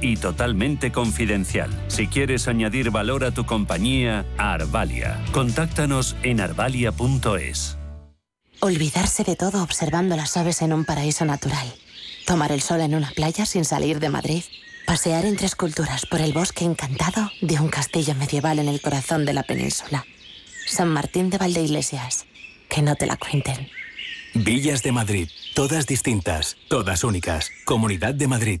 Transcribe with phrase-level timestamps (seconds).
[0.00, 1.70] y totalmente confidencial.
[1.86, 5.22] Si quieres añadir valor a tu compañía, Arvalia.
[5.30, 7.78] Contáctanos en arvalia.es.
[8.58, 11.72] Olvidarse de todo observando las aves en un paraíso natural.
[12.26, 14.42] Tomar el sol en una playa sin salir de Madrid.
[14.86, 19.34] Pasear entre esculturas por el bosque encantado de un castillo medieval en el corazón de
[19.34, 20.04] la península.
[20.66, 22.26] San Martín de Valdeiglesias.
[22.68, 23.68] Que no te la cuenten.
[24.34, 25.28] Villas de Madrid.
[25.54, 27.52] Todas distintas, todas únicas.
[27.64, 28.60] Comunidad de Madrid.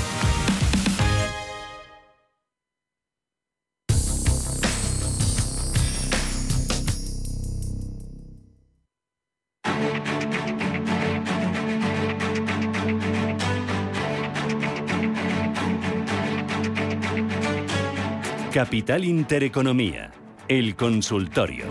[18.53, 20.11] Capital Intereconomía,
[20.49, 21.63] el consultorio.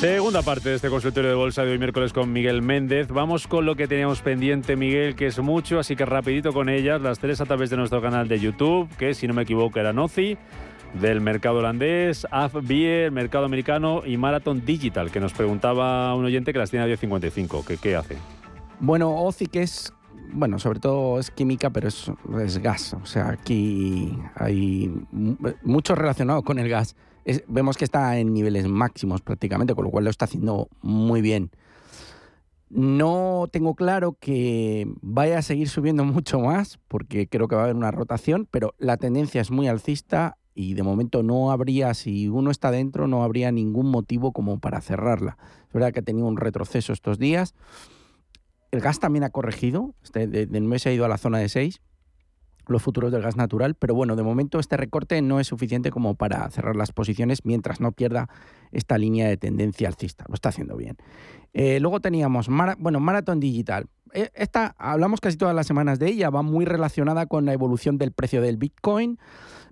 [0.00, 3.08] Segunda parte de este consultorio de bolsa de hoy miércoles con Miguel Méndez.
[3.08, 7.00] Vamos con lo que teníamos pendiente, Miguel, que es mucho, así que rapidito con ellas,
[7.00, 9.94] las tres a través de nuestro canal de YouTube, que si no me equivoco era
[9.94, 10.36] Noci,
[10.92, 16.52] del mercado holandés, AFBIE, el mercado americano y Marathon Digital, que nos preguntaba un oyente
[16.52, 18.18] que las tiene a 10.55, que qué hace.
[18.78, 19.93] Bueno, OCI que es
[20.32, 22.94] bueno, sobre todo es química, pero es, gas.
[22.94, 24.92] O sea, aquí hay
[25.62, 26.96] mucho relacionado con el gas.
[27.48, 31.50] vemos que está en niveles máximos prácticamente, con lo cual lo está haciendo muy bien.
[32.70, 37.64] No tengo claro que vaya a seguir subiendo mucho más, porque creo que va a
[37.64, 42.28] haber una rotación, pero la tendencia es muy alcista y de momento no habría, si
[42.28, 45.36] uno está dentro, no habría ningún motivo como para cerrarla.
[45.66, 47.54] Es verdad que ha tenido un retroceso estos días.
[48.74, 51.80] El gas también ha corregido, este, del mes ha ido a la zona de 6,
[52.66, 56.16] los futuros del gas natural, pero bueno, de momento este recorte no es suficiente como
[56.16, 58.28] para cerrar las posiciones mientras no pierda
[58.72, 60.96] esta línea de tendencia alcista, lo está haciendo bien.
[61.52, 62.48] Eh, luego teníamos,
[62.78, 63.86] bueno, Marathon Digital.
[64.12, 67.96] E, esta, hablamos casi todas las semanas de ella, va muy relacionada con la evolución
[67.96, 69.20] del precio del Bitcoin.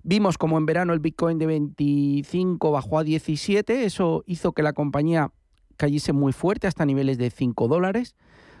[0.03, 4.71] Vimos como en verano el Bitcoin de 25 bajó a 17, eso hizo que la
[4.71, 5.33] compañía
[5.75, 8.15] cayese muy fuerte hasta niveles de 5 dólares.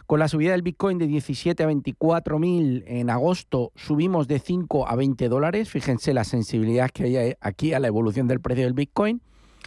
[0.05, 4.87] Con la subida del Bitcoin de 17 a 24 mil en agosto, subimos de 5
[4.87, 5.69] a 20 dólares.
[5.69, 9.21] Fíjense la sensibilidad que hay aquí a la evolución del precio del Bitcoin.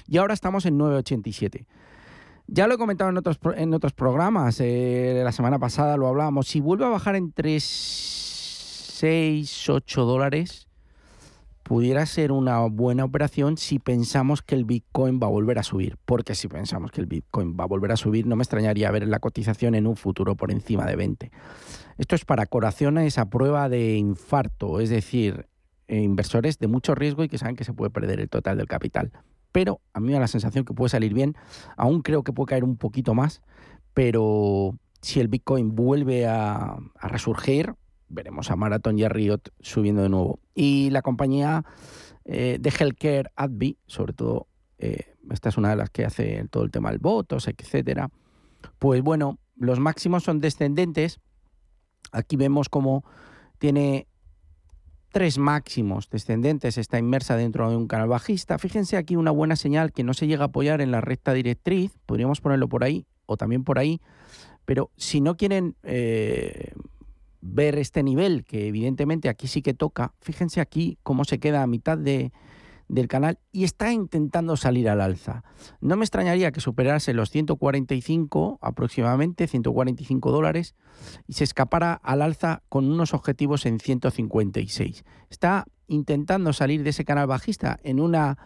[0.07, 1.65] Y ahora estamos en 9,87.
[2.49, 4.61] Ya lo he comentado en otros, en otros programas.
[4.61, 6.47] Eh, la semana pasada lo hablábamos.
[6.47, 10.66] Si vuelve a bajar entre 6, 8 dólares,
[11.67, 15.99] pudiera ser una buena operación si pensamos que el Bitcoin va a volver a subir.
[16.05, 19.09] Porque si pensamos que el Bitcoin va a volver a subir, no me extrañaría ver
[19.09, 21.33] la cotización en un futuro por encima de 20.
[21.99, 25.49] Esto es para corazones a prueba de infarto, es decir,
[25.89, 28.69] eh, inversores de mucho riesgo y que saben que se puede perder el total del
[28.69, 29.11] capital.
[29.51, 31.35] Pero a mí me da la sensación que puede salir bien.
[31.77, 33.43] Aún creo que puede caer un poquito más,
[33.93, 37.75] pero si el Bitcoin vuelve a, a resurgir,
[38.09, 40.41] veremos a Marathon y a Riot subiendo de nuevo.
[40.55, 41.65] Y la compañía
[42.25, 46.65] eh, de Healthcare Advi, sobre todo, eh, esta es una de las que hace todo
[46.65, 48.11] el tema del votos, etcétera.
[48.79, 51.21] Pues bueno, los máximos son descendentes.
[52.13, 53.05] Aquí vemos cómo
[53.59, 54.07] tiene
[55.13, 58.59] tres máximos descendentes, está inmersa dentro de un canal bajista.
[58.59, 61.97] Fíjense aquí una buena señal que no se llega a apoyar en la recta directriz,
[62.05, 64.01] podríamos ponerlo por ahí o también por ahí,
[64.67, 66.73] pero si no quieren eh,
[67.41, 71.67] ver este nivel, que evidentemente aquí sí que toca, fíjense aquí cómo se queda a
[71.67, 72.33] mitad de,
[72.89, 75.43] del canal y está intentando salir al alza.
[75.81, 80.75] No me extrañaría que superase los 145 aproximadamente, 145 dólares,
[81.27, 85.05] y se escapara al alza con unos objetivos en 156.
[85.31, 88.39] Está intentando salir de ese canal bajista en una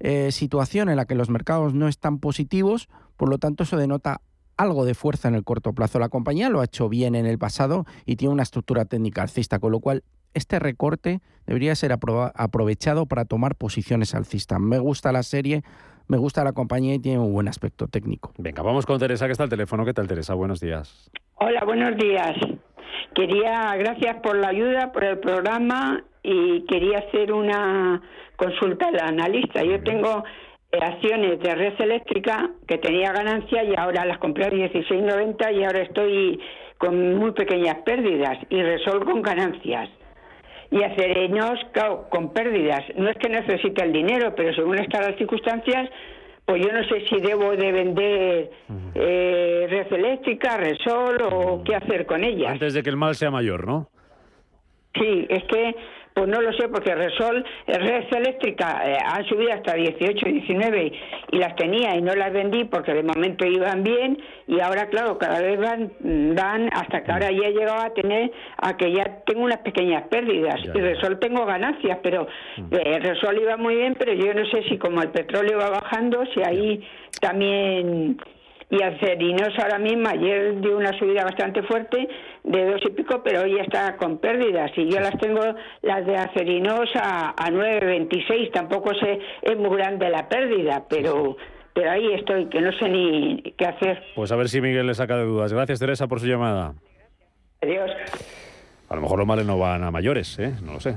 [0.00, 4.20] eh, situación en la que los mercados no están positivos, por lo tanto eso denota
[4.58, 5.98] algo de fuerza en el corto plazo.
[5.98, 9.58] La compañía lo ha hecho bien en el pasado y tiene una estructura técnica alcista,
[9.58, 10.02] con lo cual
[10.34, 14.60] este recorte debería ser aprovechado para tomar posiciones alcistas.
[14.60, 15.62] Me gusta la serie,
[16.06, 18.32] me gusta la compañía y tiene un buen aspecto técnico.
[18.36, 19.84] Venga, vamos con Teresa, que está al teléfono.
[19.84, 20.34] ¿Qué tal, Teresa?
[20.34, 21.10] Buenos días.
[21.36, 22.36] Hola, buenos días.
[23.14, 28.02] Quería, gracias por la ayuda, por el programa y quería hacer una
[28.36, 29.64] consulta al analista.
[29.64, 30.24] Yo tengo
[30.72, 35.82] acciones de red eléctrica que tenía ganancia y ahora las compré a 16.90 y ahora
[35.82, 36.40] estoy
[36.76, 39.88] con muy pequeñas pérdidas y Resol con ganancias.
[40.70, 41.58] Y Acerinos
[42.10, 42.84] con pérdidas.
[42.96, 45.88] No es que necesite el dinero, pero según están las circunstancias,
[46.44, 48.50] pues yo no sé si debo de vender
[48.94, 52.52] eh, red eléctrica, Resol o qué hacer con ellas.
[52.52, 53.88] Antes de que el mal sea mayor, ¿no?
[54.94, 55.74] Sí, es que
[56.18, 60.92] pues no lo sé, porque Resol, Red Eléctrica, eh, han subido hasta 18, 19
[61.30, 64.18] y las tenía y no las vendí porque de momento iban bien
[64.48, 65.92] y ahora, claro, cada vez van,
[66.34, 70.08] van hasta que ahora ya he llegado a tener, a que ya tengo unas pequeñas
[70.08, 70.56] pérdidas.
[70.64, 72.26] y Resol tengo ganancias, pero
[72.56, 72.74] mm.
[72.74, 76.24] eh, Resol iba muy bien, pero yo no sé si como el petróleo va bajando,
[76.34, 76.84] si ahí
[77.20, 78.18] también
[78.70, 82.08] y Acerinos ahora mismo, ayer dio una subida bastante fuerte
[82.44, 85.40] de dos y pico, pero hoy está con pérdidas y yo las tengo,
[85.82, 91.36] las de Acerinos a, a 9,26, tampoco sé, es muy grande la pérdida, pero...
[91.74, 94.02] Pero ahí estoy, que no sé ni qué hacer.
[94.16, 95.52] Pues a ver si Miguel le saca de dudas.
[95.52, 96.74] Gracias, Teresa, por su llamada.
[97.62, 97.88] Adiós.
[98.88, 100.54] A lo mejor los males no van a mayores, ¿eh?
[100.60, 100.96] No lo sé.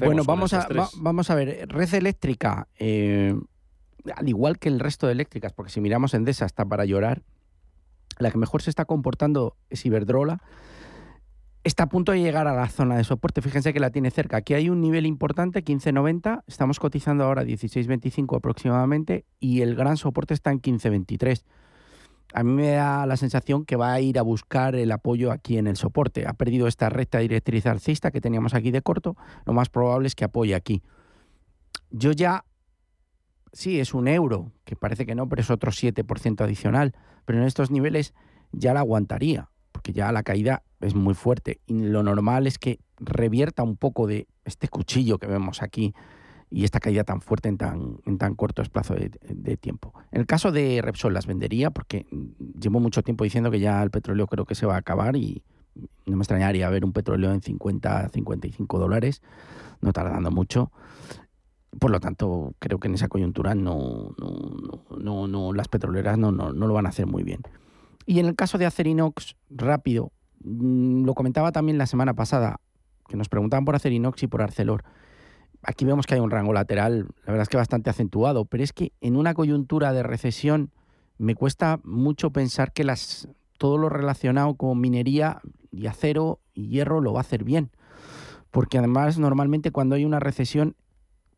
[0.00, 1.66] bueno, vamos a, vamos a ver.
[1.68, 3.32] Red eléctrica, eh,
[4.14, 7.22] al igual que el resto de eléctricas, porque si miramos Endesa está para llorar,
[8.18, 10.42] la que mejor se está comportando es Iberdrola.
[11.64, 13.42] Está a punto de llegar a la zona de soporte.
[13.42, 14.36] Fíjense que la tiene cerca.
[14.36, 16.44] Aquí hay un nivel importante, 15.90.
[16.46, 21.42] Estamos cotizando ahora 16.25 aproximadamente y el gran soporte está en 15.23.
[22.34, 25.58] A mí me da la sensación que va a ir a buscar el apoyo aquí
[25.58, 26.26] en el soporte.
[26.26, 29.16] Ha perdido esta recta directriz alcista que teníamos aquí de corto.
[29.44, 30.82] Lo más probable es que apoye aquí.
[31.90, 32.44] Yo ya
[33.56, 36.94] sí, es un euro, que parece que no, pero es otro 7% adicional.
[37.24, 38.14] Pero en estos niveles
[38.52, 41.60] ya la aguantaría, porque ya la caída es muy fuerte.
[41.66, 45.94] Y lo normal es que revierta un poco de este cuchillo que vemos aquí
[46.48, 49.92] y esta caída tan fuerte en tan, en tan corto espacio de, de, tiempo.
[50.12, 52.06] En el caso de Repsol las vendería porque
[52.60, 55.42] llevo mucho tiempo diciendo que ya el petróleo creo que se va a acabar y
[56.06, 59.22] no me extrañaría ver un petróleo en 50, 55 dólares,
[59.80, 60.70] no tardando mucho.
[61.78, 64.14] Por lo tanto, creo que en esa coyuntura no,
[64.98, 67.40] no, no, las petroleras no, no, lo van a hacer muy bien.
[68.06, 70.12] Y en el caso de Acerinox, rápido,
[70.44, 72.60] mm, lo comentaba también la semana pasada,
[73.08, 74.84] que nos preguntaban por Acerinox y por Arcelor.
[75.62, 78.72] Aquí vemos que hay un rango lateral, la verdad es que bastante acentuado, pero es
[78.72, 80.70] que en una coyuntura de recesión
[81.18, 85.40] me cuesta mucho pensar que las, todo lo relacionado con minería
[85.72, 87.70] y acero y hierro lo va a hacer bien.
[88.50, 90.76] Porque además normalmente cuando hay una recesión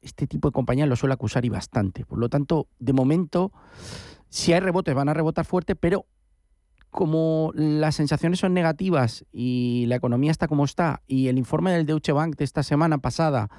[0.01, 2.05] este tipo de compañías lo suele acusar y bastante.
[2.05, 3.53] Por lo tanto, de momento,
[4.29, 6.07] si hay rebotes, van a rebotar fuerte, pero
[6.91, 11.87] como las sensaciones son negativas y la economía está como está, y el informe del
[11.87, 13.51] Deutsche Bank de esta semana pasada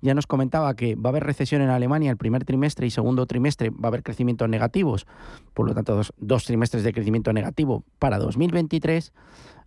[0.00, 3.26] ya nos comentaba que va a haber recesión en Alemania el primer trimestre y segundo
[3.26, 5.06] trimestre va a haber crecimientos negativos,
[5.54, 9.12] por lo tanto dos, trimestres de crecimiento negativo para 2023,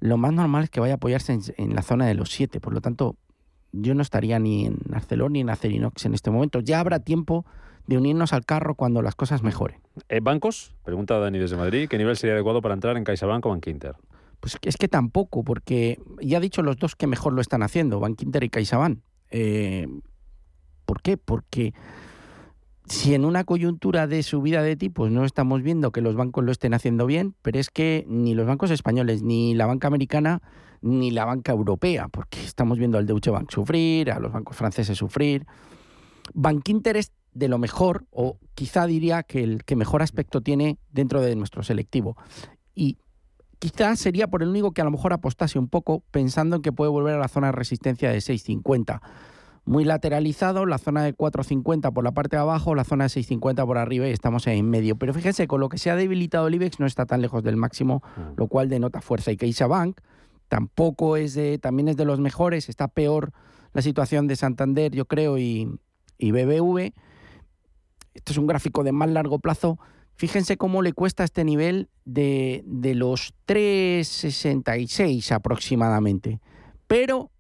[0.02, 2.60] lo más normal es que vaya a apoyarse en, en la zona de los 7,
[2.60, 3.16] por lo tanto
[3.82, 6.60] yo no estaría ni en Arcelor ni en Acerinox en este momento.
[6.60, 7.46] Ya habrá tiempo
[7.88, 9.80] de unirnos al carro cuando las cosas mejoren.
[10.10, 10.76] Eh, ¿Bancos?
[10.84, 11.88] Pregunta Dani desde Madrid.
[11.88, 13.96] ¿Qué nivel sería adecuado para entrar en CaixaBank o Bankinter?
[14.40, 18.00] Pues es que tampoco, porque ya ha dicho los dos que mejor lo están haciendo,
[18.00, 19.00] Bankinter y CaixaBank.
[19.32, 19.88] Eh,
[20.86, 21.18] ¿Por qué?
[21.18, 21.74] Porque
[22.88, 26.52] si en una coyuntura de subida de tipos no estamos viendo que los bancos lo
[26.52, 30.42] estén haciendo bien, pero es que ni los bancos españoles ni la banca americana
[30.86, 34.96] ni la banca europea, porque estamos viendo al Deutsche Bank sufrir, a los bancos franceses
[34.96, 35.48] sufrir.
[36.36, 41.22] Bankinter es de lo mejor, o quizá diría que el que mejor aspecto tiene dentro
[41.22, 42.16] de nuestro selectivo.
[42.76, 43.00] Y
[43.58, 46.72] quizá sería por el único que a lo mejor apostase un poco pensando en que
[46.72, 49.02] puede volver a la zona de resistencia de 650
[49.66, 53.66] muy lateralizado, la zona de 4.50 por la parte de abajo, la zona de 6.50
[53.66, 54.96] por arriba y estamos en medio.
[54.96, 57.58] Pero fíjense, con lo que se ha debilitado el IBEX no está tan lejos del
[57.58, 58.22] máximo, mm.
[58.38, 59.32] lo cual denota fuerza.
[59.32, 60.00] Y CaixaBank
[60.48, 63.32] tampoco es de, también es de los mejores, está peor
[63.74, 65.66] la situación de Santander, yo creo, y,
[66.20, 66.94] BBV.
[68.14, 69.78] Esto es un gráfico de más largo plazo.
[70.16, 76.40] Fíjense cómo le cuesta este nivel de, de los 3,66 aproximadamente.
[76.88, 77.32] Pero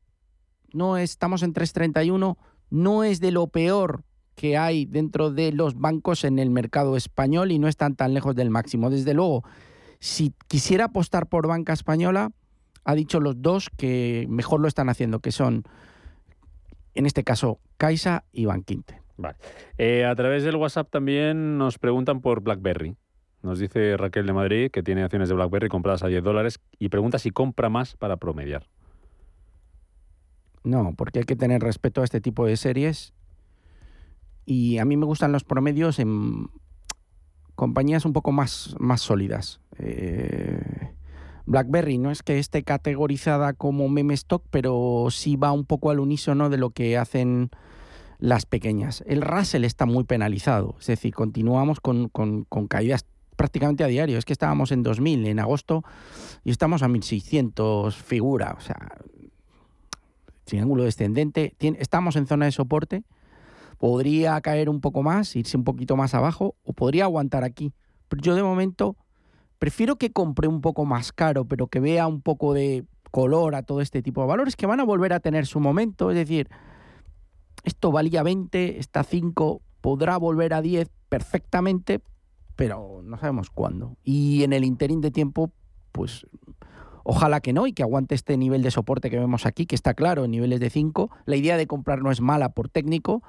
[0.74, 2.38] no estamos en 331,
[2.70, 4.04] no es de lo peor
[4.36, 8.36] que hay dentro de los bancos en el mercado español y no están tan lejos
[8.36, 8.90] del máximo.
[8.90, 9.46] Desde luego,
[10.00, 12.32] si quisiera apostar por banca española,
[12.86, 15.63] ha dicho los dos que mejor lo están haciendo, que son,
[16.94, 19.01] en este caso, Caixa y Banquinte.
[19.18, 19.38] Vale.
[19.77, 22.96] Eh, a través del WhatsApp también nos preguntan por BlackBerry.
[23.42, 26.89] Nos dice Raquel de Madrid que tiene acciones de BlackBerry compradas a 10 dólares y
[26.89, 28.68] pregunta si compra más para promediar.
[30.63, 33.13] No, porque hay que tener respeto a este tipo de series.
[34.46, 36.50] Y a mí me gustan los promedios en
[37.56, 39.62] compañías un poco más, más sólidas.
[39.77, 40.94] Eh,
[41.46, 46.00] BlackBerry no es que esté categorizada como meme stock, pero sí va un poco al
[46.00, 47.52] unísono de lo que hacen
[48.20, 49.04] las pequeñas.
[49.08, 54.18] El Russell está muy penalizado, es decir, continuamos con, con, caídas prácticamente a diario.
[54.18, 55.84] Es que estábamos en 2000 en agosto
[56.44, 58.98] y estamos a 1600 figura, o sea,
[60.46, 61.56] triángulo descendente.
[61.60, 63.04] estamos en zona de soporte.
[63.78, 67.74] Podría caer un poco más, irse un poquito más abajo o podría aguantar aquí.
[68.08, 68.96] Pero yo de momento
[69.60, 73.64] prefiero que compre un poco más caro, pero que vea un poco de color a
[73.64, 76.12] todo este tipo de valores que van a volver a tener su momento.
[76.12, 76.50] Es decir,
[77.64, 82.02] esto valía 20, está 5, podrá volver a 10 perfectamente,
[82.56, 83.98] pero no sabemos cuándo.
[84.04, 85.52] Y en el interín de tiempo,
[85.92, 86.28] pues
[87.04, 89.94] ojalá que no y que aguante este nivel de soporte que vemos aquí, que está
[89.94, 91.10] claro en niveles de 5.
[91.26, 93.24] La idea de comprar no es mala por técnico,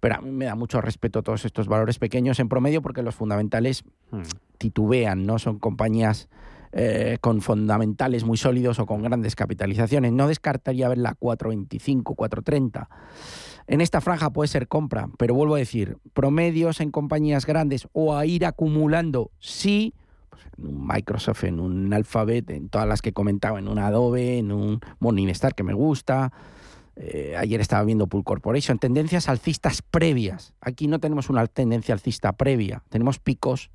[0.00, 3.14] pero a mí me da mucho respeto todos estos valores pequeños en promedio porque los
[3.14, 4.22] fundamentales hmm.
[4.58, 5.38] titubean, ¿no?
[5.38, 6.28] Son compañías
[6.72, 10.12] eh, con fundamentales muy sólidos o con grandes capitalizaciones.
[10.12, 12.88] No descartaría verla 4.25, 4.30.
[13.66, 18.16] En esta franja puede ser compra, pero vuelvo a decir, promedios en compañías grandes o
[18.16, 19.94] a ir acumulando, sí,
[20.28, 24.38] pues en un Microsoft, en un Alphabet, en todas las que comentaba, en un Adobe,
[24.38, 26.32] en un Morningstar que me gusta.
[26.96, 30.54] Eh, ayer estaba viendo Pool Corporation, tendencias alcistas previas.
[30.60, 33.70] Aquí no tenemos una tendencia alcista previa, tenemos picos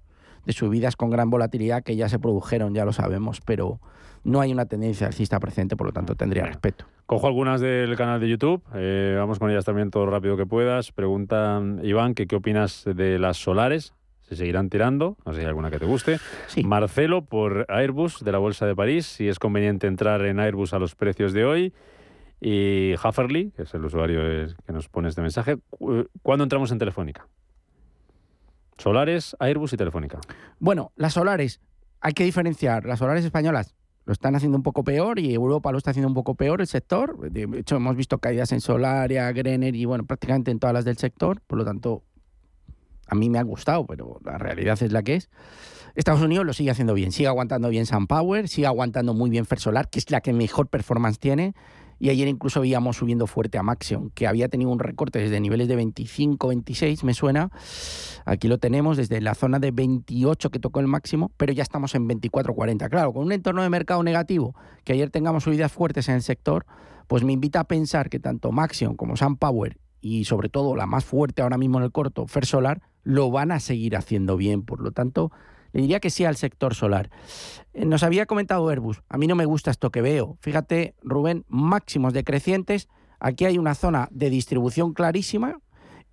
[0.45, 3.79] de subidas con gran volatilidad que ya se produjeron, ya lo sabemos, pero
[4.24, 6.86] no hay una tendencia alcista presente, por lo tanto tendría respeto.
[7.05, 10.91] Cojo algunas del canal de YouTube, eh, vamos con ellas también todo rápido que puedas.
[10.91, 15.50] Pregunta Iván que qué opinas de las solares, se seguirán tirando, no sé si hay
[15.50, 16.17] alguna que te guste.
[16.63, 20.79] Marcelo por Airbus de la Bolsa de París, si es conveniente entrar en Airbus a
[20.79, 21.74] los precios de hoy.
[22.42, 24.22] Y Hafferly, que es el usuario
[24.65, 25.58] que nos pone este mensaje,
[26.22, 27.27] ¿cuándo entramos en Telefónica?
[28.77, 30.20] Solares, Airbus y Telefónica.
[30.60, 31.62] Bueno, las solares,
[32.01, 32.86] hay que diferenciar.
[32.86, 33.74] Las solares españolas
[34.06, 36.68] lo están haciendo un poco peor y Europa lo está haciendo un poco peor el
[36.68, 37.32] sector.
[37.32, 40.98] De hecho, hemos visto caídas en Solaria, Grener y bueno, prácticamente en todas las del
[40.98, 41.42] sector.
[41.48, 42.04] Por lo tanto,
[43.08, 45.30] a mí me ha gustado, pero la realidad es la que es.
[45.96, 49.89] Estados Unidos lo sigue haciendo bien, sigue aguantando bien SunPower, sigue aguantando muy bien Fersolar,
[49.89, 51.56] que es la que mejor performance tiene.
[52.00, 55.68] Y ayer incluso veíamos subiendo fuerte a Maxion, que había tenido un recorte desde niveles
[55.68, 57.52] de 25, 26, me suena.
[58.25, 61.96] Aquí lo tenemos desde la zona de 28 que tocó el máximo, pero ya estamos
[61.96, 62.90] en 24, 40.
[62.90, 66.66] Claro, con un entorno de mercado negativo, que ayer tengamos subidas fuertes en el sector,
[67.08, 71.06] pues me invita a pensar que tanto Maxion como SunPower y sobre todo la más
[71.06, 74.64] fuerte ahora mismo en el corto, Fersolar, lo van a seguir haciendo bien.
[74.64, 75.32] Por lo tanto,
[75.75, 77.10] le diría que sí al sector solar.
[77.74, 80.38] Eh, nos había comentado Airbus, a mí no me gusta esto que veo.
[80.39, 82.88] Fíjate, Rubén, máximos decrecientes.
[83.20, 85.60] Aquí hay una zona de distribución clarísima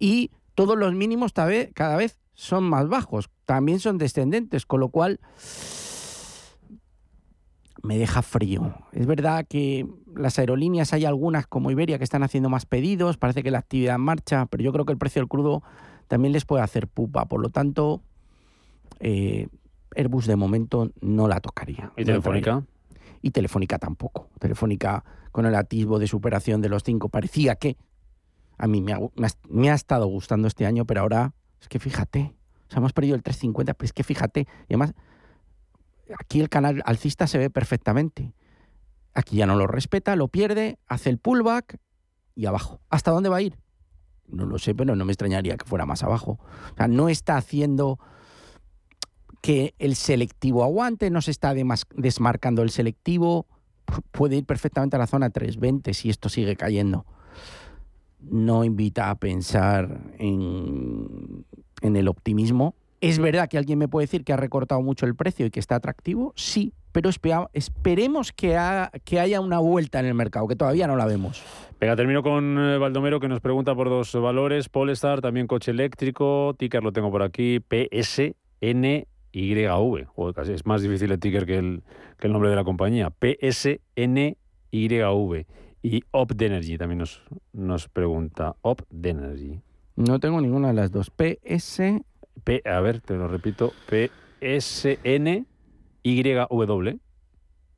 [0.00, 5.21] y todos los mínimos cada vez son más bajos, también son descendentes, con lo cual
[7.85, 8.75] me deja frío.
[8.90, 13.45] Es verdad que las aerolíneas hay algunas como Iberia que están haciendo más pedidos, parece
[13.45, 15.62] que la actividad en marcha, pero yo creo que el precio del crudo
[16.09, 17.26] también les puede hacer pupa.
[17.26, 18.02] Por lo tanto,
[19.02, 19.49] eh,
[19.97, 21.92] Airbus de momento no la tocaría.
[21.97, 22.64] ¿Y Telefónica?
[23.21, 24.28] Y Telefónica tampoco.
[24.38, 27.76] Telefónica con el atisbo de superación de los cinco parecía que
[28.59, 32.32] a mí me ha, estado gustando este año, pero ahora es que fíjate,
[32.73, 34.94] o hemos perdido el 350, pero es que fíjate, y además
[36.16, 38.35] aquí el canal alcista se ve perfectamente.
[39.14, 41.78] Aquí ya no lo respeta, lo pierde, hace el pullback
[42.37, 42.80] y abajo.
[42.88, 43.59] ¿Hasta dónde va a ir?
[44.28, 46.38] No lo sé, pero no me extrañaría que fuera más abajo.
[46.73, 47.99] O sea, no está haciendo
[49.43, 53.47] que el selectivo aguante, no se está desmarcando el selectivo,
[54.13, 57.05] puede ir perfectamente a la zona 320 si esto sigue cayendo.
[58.21, 61.45] No invita a pensar en,
[61.83, 62.77] el optimismo.
[63.01, 65.59] ¿Es verdad que alguien me puede decir que ha recortado mucho el precio y que
[65.59, 66.33] está atractivo?
[66.37, 67.11] Sí, pero
[67.53, 71.43] esperemos que, haya una vuelta en el mercado, que todavía no la vemos.
[71.81, 74.69] Venga, termino con eh, Baldomero que nos pregunta por dos valores.
[74.69, 80.83] Polestar, también coche eléctrico, ticker lo tengo por aquí, PSN YV, o casi es más
[80.83, 81.83] difícil el ticker que el,
[82.19, 84.37] que el nombre de la compañía, PSNYV.
[85.85, 87.23] Y Opdenergy también nos,
[87.53, 89.61] nos pregunta, Opdenergy.
[89.97, 91.11] No tengo ninguna de las dos.
[91.11, 91.83] PS...
[92.45, 93.73] P, a ver, te lo repito,
[94.41, 95.45] PSNYW.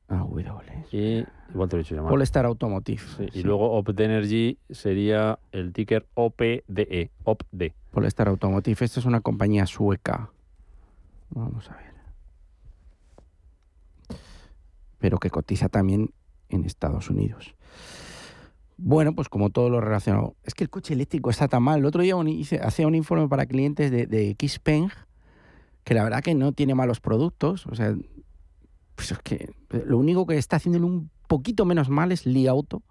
[0.07, 0.85] Ah, W.
[0.91, 2.11] Y igual te lo he dicho llamar.
[2.11, 3.01] Polestar Automotive.
[3.33, 7.73] Y luego Opdenergy sería el ticker OPDE, OPD.
[7.91, 10.31] Polestar Automotive, esta es una compañía sueca.
[11.35, 11.93] Vamos a ver.
[14.97, 16.11] Pero que cotiza también
[16.49, 17.55] en Estados Unidos.
[18.77, 20.35] Bueno, pues como todo lo relacionado.
[20.43, 21.79] Es que el coche eléctrico está tan mal.
[21.79, 24.89] El otro día hice, hacía un informe para clientes de, de Xpeng,
[25.83, 27.67] que la verdad que no tiene malos productos.
[27.67, 27.93] O sea,
[28.95, 32.81] pues es que lo único que está haciendo un poquito menos mal es Li Auto,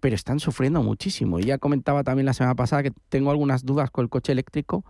[0.00, 1.38] pero están sufriendo muchísimo.
[1.38, 4.84] Y ya comentaba también la semana pasada que tengo algunas dudas con el coche eléctrico.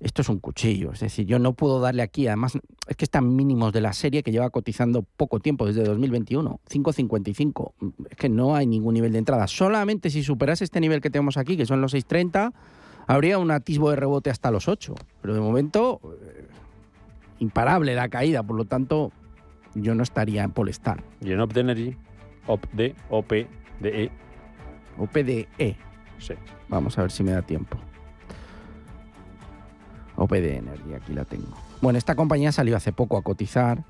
[0.00, 3.36] Esto es un cuchillo, es decir, yo no puedo darle aquí, además es que están
[3.36, 7.72] mínimos de la serie que lleva cotizando poco tiempo, desde 2021, 5.55,
[8.08, 9.46] es que no hay ningún nivel de entrada.
[9.46, 12.54] Solamente si superase este nivel que tenemos aquí, que son los 6.30,
[13.06, 16.48] habría un atisbo de rebote hasta los 8, pero de momento eh,
[17.40, 19.12] imparable la caída, por lo tanto
[19.74, 21.04] yo no estaría en Polestar.
[21.20, 21.96] ¿Y en Opd Energy?
[22.46, 24.10] OPD, OPDE.
[24.98, 25.76] OPDE.
[26.18, 26.34] Sí.
[26.68, 27.78] Vamos a ver si me da tiempo.
[30.20, 31.56] OPD Energy, aquí la tengo.
[31.80, 33.84] Bueno, esta compañía salió hace poco a cotizar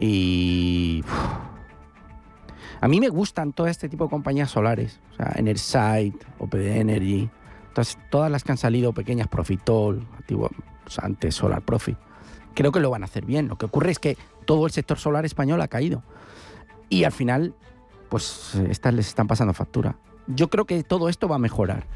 [0.00, 1.04] y...
[2.80, 7.28] A mí me gustan todo este tipo de compañías solares, o sea, Enersite, OPD Energy,
[7.74, 10.48] todas, todas las que han salido pequeñas, Profitol, antiguo,
[11.02, 11.98] antes Solar Profit.
[12.54, 13.48] Creo que lo van a hacer bien.
[13.48, 16.02] Lo que ocurre es que todo el sector solar español ha caído.
[16.88, 17.54] Y al final,
[18.08, 19.96] pues estas les están pasando factura.
[20.26, 21.86] Yo creo que todo esto va a mejorar.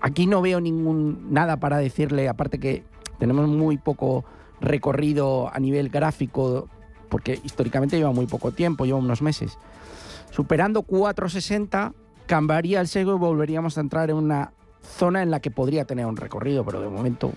[0.00, 2.84] Aquí no veo ningún nada para decirle, aparte que
[3.18, 4.24] tenemos muy poco
[4.60, 6.68] recorrido a nivel gráfico,
[7.08, 9.58] porque históricamente lleva muy poco tiempo, lleva unos meses.
[10.30, 11.92] Superando 460,
[12.26, 14.52] cambiaría el sesgo y volveríamos a entrar en una
[14.82, 17.32] zona en la que podría tener un recorrido, pero de momento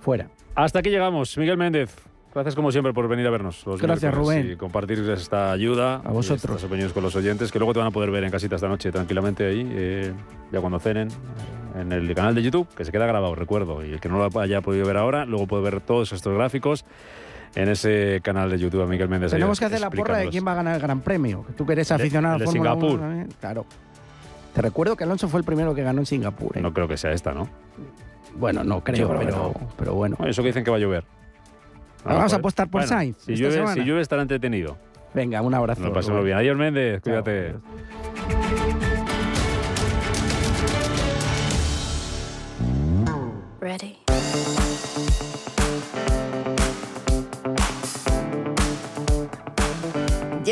[0.00, 0.28] fuera.
[0.54, 1.36] Hasta aquí llegamos.
[1.36, 1.94] Miguel Méndez,
[2.34, 3.62] Gracias como siempre por venir a vernos.
[3.78, 4.52] Gracias Rubén.
[4.52, 5.96] Y compartir esta ayuda.
[5.96, 6.54] A vosotros.
[6.54, 8.68] Las opiniones con los oyentes que luego te van a poder ver en casita esta
[8.68, 10.12] noche tranquilamente ahí, eh,
[10.50, 11.08] ya cuando cenen,
[11.78, 13.84] en el canal de YouTube, que se queda grabado, recuerdo.
[13.84, 16.84] Y el que no lo haya podido ver ahora, luego puede ver todos estos gráficos
[17.54, 19.30] en ese canal de YouTube a Miguel Méndez.
[19.30, 21.44] Tenemos que hacer la porra de quién va a ganar el Gran Premio.
[21.56, 22.98] Tú que eres aficionado de, Singapur.
[23.40, 23.66] claro.
[24.54, 26.56] Te recuerdo que Alonso fue el primero que ganó en Singapur.
[26.56, 26.60] ¿eh?
[26.60, 27.48] No creo que sea esta, ¿no?
[28.34, 30.16] Bueno, no creo, pero, pero bueno.
[30.26, 31.04] Eso que dicen que va a llover.
[32.04, 33.18] Vamos a apostar por Sainz.
[33.18, 34.76] Si llueve, si llueve, estará entretenido.
[35.14, 35.82] Venga, un abrazo.
[35.82, 36.36] Nos pasemos bien.
[36.36, 37.00] Adiós, Méndez.
[37.02, 37.52] Cuídate.
[37.52, 37.58] Ready.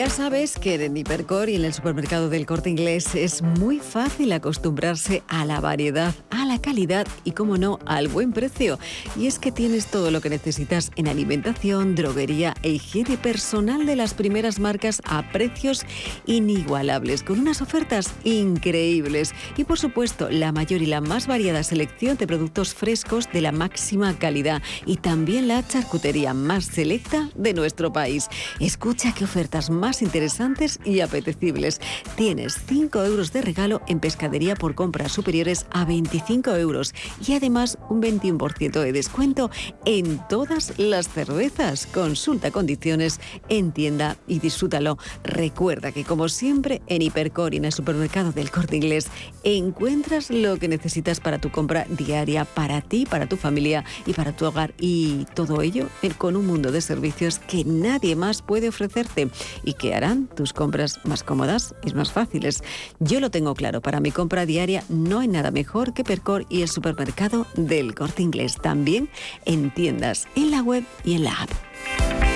[0.00, 4.32] Ya sabes que en Hipercor y en el supermercado del corte inglés es muy fácil
[4.32, 8.78] acostumbrarse a la variedad, a la calidad y, como no, al buen precio.
[9.14, 13.94] Y es que tienes todo lo que necesitas en alimentación, droguería e higiene personal de
[13.94, 15.84] las primeras marcas a precios
[16.24, 19.34] inigualables, con unas ofertas increíbles.
[19.58, 23.52] Y por supuesto, la mayor y la más variada selección de productos frescos de la
[23.52, 28.28] máxima calidad y también la charcutería más selecta de nuestro país.
[28.60, 31.80] Escucha qué ofertas más interesantes y apetecibles.
[32.16, 36.94] Tienes 5 euros de regalo en pescadería por compras superiores a 25 euros
[37.26, 39.50] y además un 21% de descuento
[39.84, 41.86] en todas las cervezas.
[41.86, 44.98] Consulta condiciones en tienda y disfrútalo.
[45.24, 49.08] Recuerda que como siempre en Hipercor y en el supermercado del Corte Inglés
[49.44, 54.32] encuentras lo que necesitas para tu compra diaria, para ti, para tu familia y para
[54.32, 59.30] tu hogar y todo ello con un mundo de servicios que nadie más puede ofrecerte
[59.64, 62.62] y que harán tus compras más cómodas y más fáciles.
[62.98, 66.60] Yo lo tengo claro, para mi compra diaria no hay nada mejor que Percor y
[66.60, 68.56] el supermercado del corte inglés.
[68.60, 69.08] También
[69.46, 72.29] en tiendas, en la web y en la app.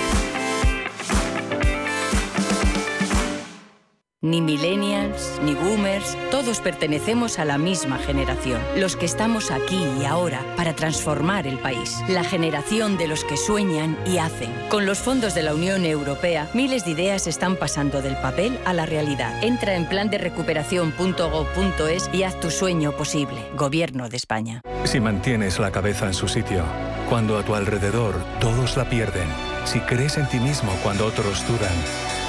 [4.25, 8.59] Ni millennials, ni boomers, todos pertenecemos a la misma generación.
[8.75, 12.01] Los que estamos aquí y ahora para transformar el país.
[12.09, 14.51] La generación de los que sueñan y hacen.
[14.71, 18.73] Con los fondos de la Unión Europea, miles de ideas están pasando del papel a
[18.73, 19.45] la realidad.
[19.45, 20.17] Entra en plan de
[22.15, 23.47] y haz tu sueño posible.
[23.55, 24.63] Gobierno de España.
[24.85, 26.65] Si mantienes la cabeza en su sitio,
[27.11, 29.29] cuando a tu alrededor todos la pierden,
[29.67, 31.75] si crees en ti mismo cuando otros dudan,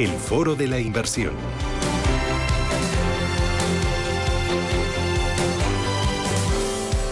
[0.00, 1.34] El Foro de la Inversión.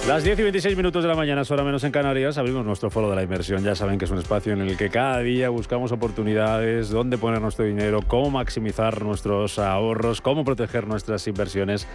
[0.06, 3.10] Las 10 y 26 minutos de la mañana, hora menos en Canarias, abrimos nuestro foro
[3.10, 3.62] de la inversión.
[3.62, 7.42] Ya saben que es un espacio en el que cada día buscamos oportunidades, dónde poner
[7.42, 11.86] nuestro dinero, cómo maximizar nuestros ahorros, cómo proteger nuestras inversiones.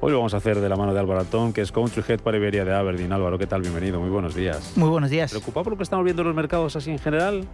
[0.00, 2.22] Hoy lo vamos a hacer de la mano de Álvaro Atón, que es Country Head
[2.22, 3.12] para Iberia de Aberdeen.
[3.12, 3.62] Álvaro, ¿qué tal?
[3.62, 4.72] Bienvenido, muy buenos días.
[4.74, 5.30] Muy buenos días.
[5.30, 7.46] ¿Preocupado por lo que estamos viendo en los mercados así en general?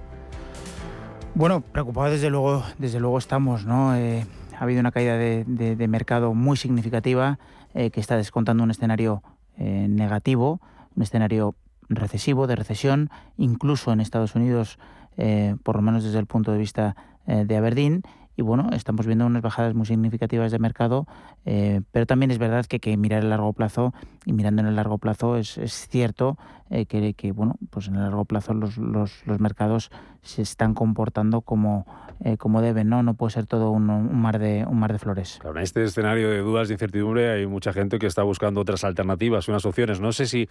[1.36, 3.94] Bueno, preocupados desde luego, desde luego estamos, ¿no?
[3.94, 4.24] Eh,
[4.58, 7.38] ha habido una caída de, mercado muy significativa
[7.74, 9.22] eh, que está descontando un escenario
[9.58, 10.62] eh, negativo,
[10.96, 11.54] un escenario
[11.90, 14.78] recesivo, de recesión, incluso en Estados Unidos,
[15.62, 16.96] por lo menos desde el punto de vista
[17.26, 18.02] de Aberdeen,
[18.36, 21.06] y bueno, estamos viendo unas bajadas muy significativas de mercado,
[21.44, 23.94] eh, pero también es verdad que que mirar el largo plazo
[24.24, 26.36] y mirando en el largo plazo es, cierto
[26.70, 29.90] eh, que, bueno, pues en el largo plazo los, los, los mercados
[30.22, 31.86] se están comportando como,
[32.24, 33.02] eh, como deben, ¿no?
[33.02, 35.38] No puede ser todo un, un, mar de, un mar de flores.
[35.40, 38.84] Claro, en este escenario de dudas, de incertidumbre, hay mucha gente que está buscando otras
[38.84, 40.00] alternativas, unas opciones.
[40.00, 40.48] No sé si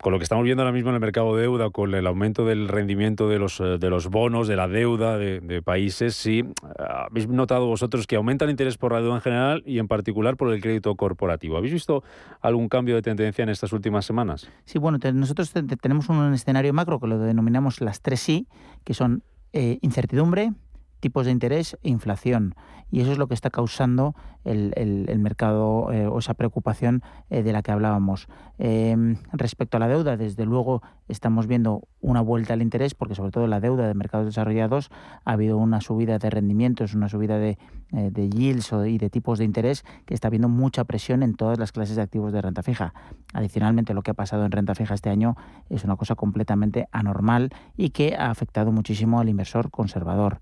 [0.00, 2.44] con lo que estamos viendo ahora mismo en el mercado de deuda, con el aumento
[2.44, 6.44] del rendimiento de los, eh, de los bonos, de la deuda de, países, sí,
[6.78, 10.36] habéis notado vosotros que aumenta el interés por la deuda en general y en particular
[10.36, 11.56] por el crédito corporativo.
[11.56, 12.04] ¿Habéis visto
[12.40, 14.48] algún cambio de tendencia en estas últimas semanas?
[14.64, 18.46] Sí, bueno, nosotros tenemos un escenario macro que lo denominamos las tres sí,
[18.84, 20.52] que son eh, incertidumbre,
[21.00, 22.54] tipos de interés e inflación.
[22.90, 27.42] Y eso es lo que está causando el, el, mercado eh, o esa preocupación eh,
[27.42, 28.28] de la que hablábamos.
[28.58, 33.30] Em, respecto a la deuda, desde luego estamos viendo una vuelta al interés, porque sobre
[33.30, 34.90] todo la deuda de mercados desarrollados
[35.24, 37.58] ha habido una subida de rendimientos, una subida de,
[37.92, 41.58] eh, de yields y de tipos de interés que está habiendo mucha presión en todas
[41.58, 42.94] las clases de activos de renta fija.
[43.34, 45.36] Adicionalmente, lo que ha pasado en renta fija este año
[45.68, 50.38] es una cosa completamente anormal y que ha afectado muchísimo al inversor conservador.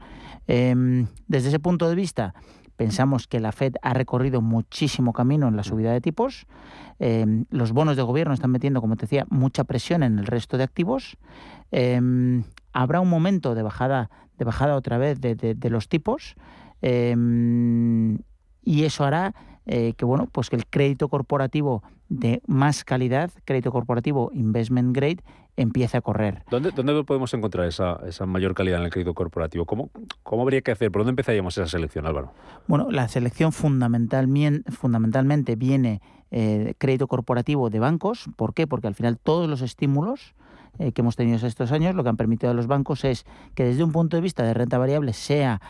[0.46, 2.34] Em, desde ese punto de vista,
[2.76, 6.46] pensamos que la Fed ha recorrido muchísimo camino en la subida de tipos.
[6.98, 10.56] Em, los bonos de gobierno están metiendo, como te decía, mucha presión en el resto
[10.58, 11.16] de activos.
[11.70, 16.34] Em, habrá un momento de bajada, de bajada otra vez de, los tipos.
[18.68, 19.32] y eso hará
[19.66, 25.18] eh, que bueno, pues que el crédito corporativo de más calidad, crédito corporativo investment grade,
[25.56, 26.42] empiece a correr.
[26.50, 29.64] ¿Dónde, dónde podemos encontrar esa, esa, mayor calidad en el crédito corporativo?
[29.64, 29.90] ¿Cómo,
[30.22, 30.90] ¿Cómo habría que hacer?
[30.90, 32.32] ¿Por dónde empezaríamos esa selección, Álvaro?
[32.66, 38.26] Bueno, la selección fundamentalmente, fundamentalmente viene eh, crédito corporativo de bancos.
[38.36, 38.66] ¿Por qué?
[38.66, 40.34] Porque al final todos los estímulos
[40.78, 43.64] eh, que hemos tenido estos años lo que han permitido a los bancos es que
[43.64, 45.60] desde un punto de vista de renta variable sea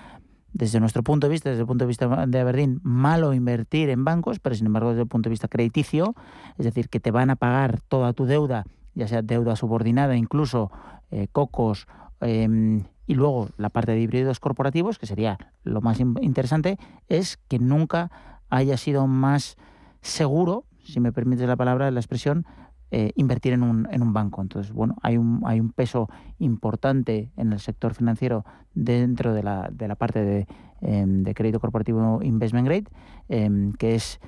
[0.53, 4.05] desde nuestro punto de vista, desde el punto de vista de Aberdeen, malo invertir en
[4.05, 6.14] bancos, pero sin embargo desde el punto de vista crediticio,
[6.57, 8.64] es decir, que te van a pagar toda tu deuda,
[8.97, 10.73] ya sea deuda subordinada, incluso
[11.11, 11.87] eh, cocos,
[12.21, 16.79] em, y luego la parte de híbridos corporativos, que sería lo más interesante,
[17.09, 18.11] es que nunca
[18.49, 19.57] haya sido más
[20.01, 22.47] seguro, si me permite la palabra, la expresión,
[22.91, 24.41] eh, invertir en un, en un banco.
[24.41, 29.69] Entonces, bueno, hay un, hay un peso importante en el sector financiero dentro de la,
[29.71, 30.47] de la parte de,
[30.81, 32.87] em, crédito corporativo investment grade,
[33.29, 34.21] em, que es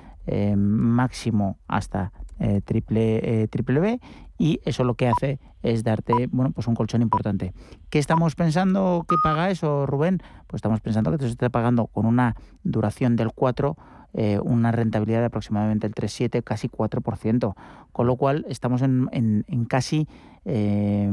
[0.55, 2.11] máximo hasta
[2.65, 3.99] triple, eh, triple B
[4.37, 7.53] y eso lo que hace es darte bueno pues un colchón importante.
[7.89, 10.21] ¿Qué estamos pensando que paga eso, Rubén?
[10.47, 13.75] Pues estamos pensando que te está pagando con una duración del 4
[14.13, 17.53] eh, una rentabilidad de aproximadamente el 3,7, casi 4%,
[17.91, 20.07] con lo cual estamos en, en, casi
[20.45, 21.11] eh,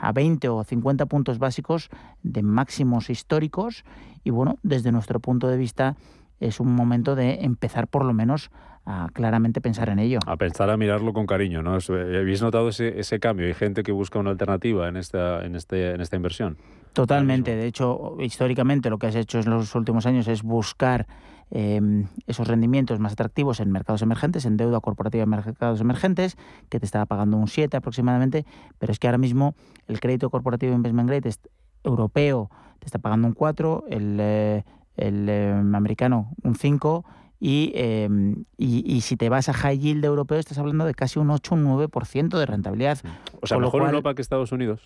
[0.00, 1.90] a 20 o 50 puntos básicos
[2.22, 3.84] de máximos históricos
[4.24, 5.96] y bueno, desde nuestro punto de vista
[6.40, 8.50] es un momento de empezar por lo menos
[8.84, 10.18] a claramente pensar en ello.
[10.26, 11.78] A pensar, a mirarlo con cariño, ¿no?
[11.88, 13.46] ¿Habéis notado ese, ese cambio?
[13.46, 16.56] ¿Hay gente que busca una alternativa en esta, en este, en esta inversión?
[16.94, 17.54] Totalmente.
[17.54, 21.06] De hecho, históricamente lo que has hecho en los últimos años es buscar
[21.50, 26.36] Em, esos rendimientos más atractivos en mercados emergentes, en deuda corporativa en mercados emergentes,
[26.68, 28.44] que te estaba pagando un 7 aproximadamente,
[28.78, 29.54] pero es que ahora mismo
[29.86, 31.30] el crédito corporativo investment grade
[31.84, 34.64] europeo te está pagando un 4, el, eh,
[34.98, 37.04] el em, americano un 5
[37.40, 41.30] em, y, y, si te vas a high yield europeo estás hablando de casi un
[41.30, 42.98] 8 un 9% de rentabilidad.
[43.40, 44.80] O sea, mejor Europa que Estados Unidos.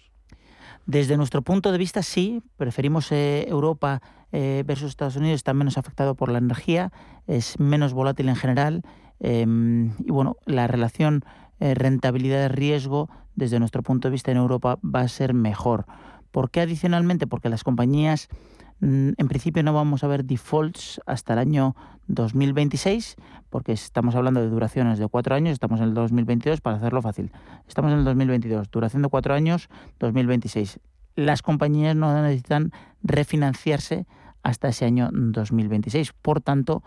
[0.84, 5.78] Desde nuestro punto de vista, sí, preferimos eh, Europa eh, versus Estados Unidos, está menos
[5.78, 6.92] afectado por la energía,
[7.26, 8.82] es menos volátil en general
[9.20, 11.24] em, y bueno, la relación
[11.60, 15.86] eh, rentabilidad-riesgo desde nuestro punto de vista en Europa va a ser mejor.
[16.32, 17.26] ¿Por qué adicionalmente?
[17.26, 21.76] Porque las compañías Mm, en principio no vamos a ver defaults hasta el año
[22.08, 23.16] 2026,
[23.48, 27.30] porque estamos hablando de duraciones de cuatro años, estamos en el 2022 para hacerlo fácil.
[27.68, 29.68] Estamos en el 2022, duración de cuatro años,
[30.00, 30.80] 2026.
[31.14, 34.06] Las compañías no necesitan refinanciarse
[34.42, 36.12] hasta ese año 2026.
[36.20, 36.82] Por tanto,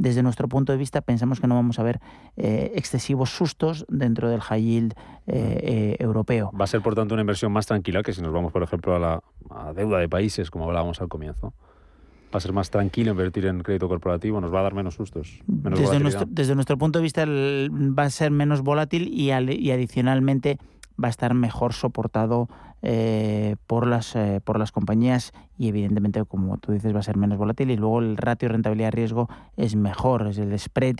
[0.00, 2.00] desde nuestro punto de vista pensamos que no vamos a ver
[2.38, 4.94] eh, excesivos sustos dentro del high yield
[5.26, 6.50] eh, eh, europeo.
[6.58, 8.96] Va a ser por tanto una inversión más tranquila que si nos vamos por ejemplo
[8.96, 11.52] a la deuda de países como hablábamos al comienzo.
[12.34, 15.42] Va a ser más tranquilo invertir en crédito corporativo, nos va a dar menos sustos.
[15.46, 20.58] desde, nuestro, desde, nuestro, punto de vista va a ser menos volátil y, y adicionalmente
[21.02, 22.48] va a estar mejor soportado
[22.82, 27.16] eh, por, las, eh, por las compañías y evidentemente, como tú dices, va a ser
[27.16, 30.96] menos volátil y luego el ratio rentabilidad-riesgo es mejor, es el spread.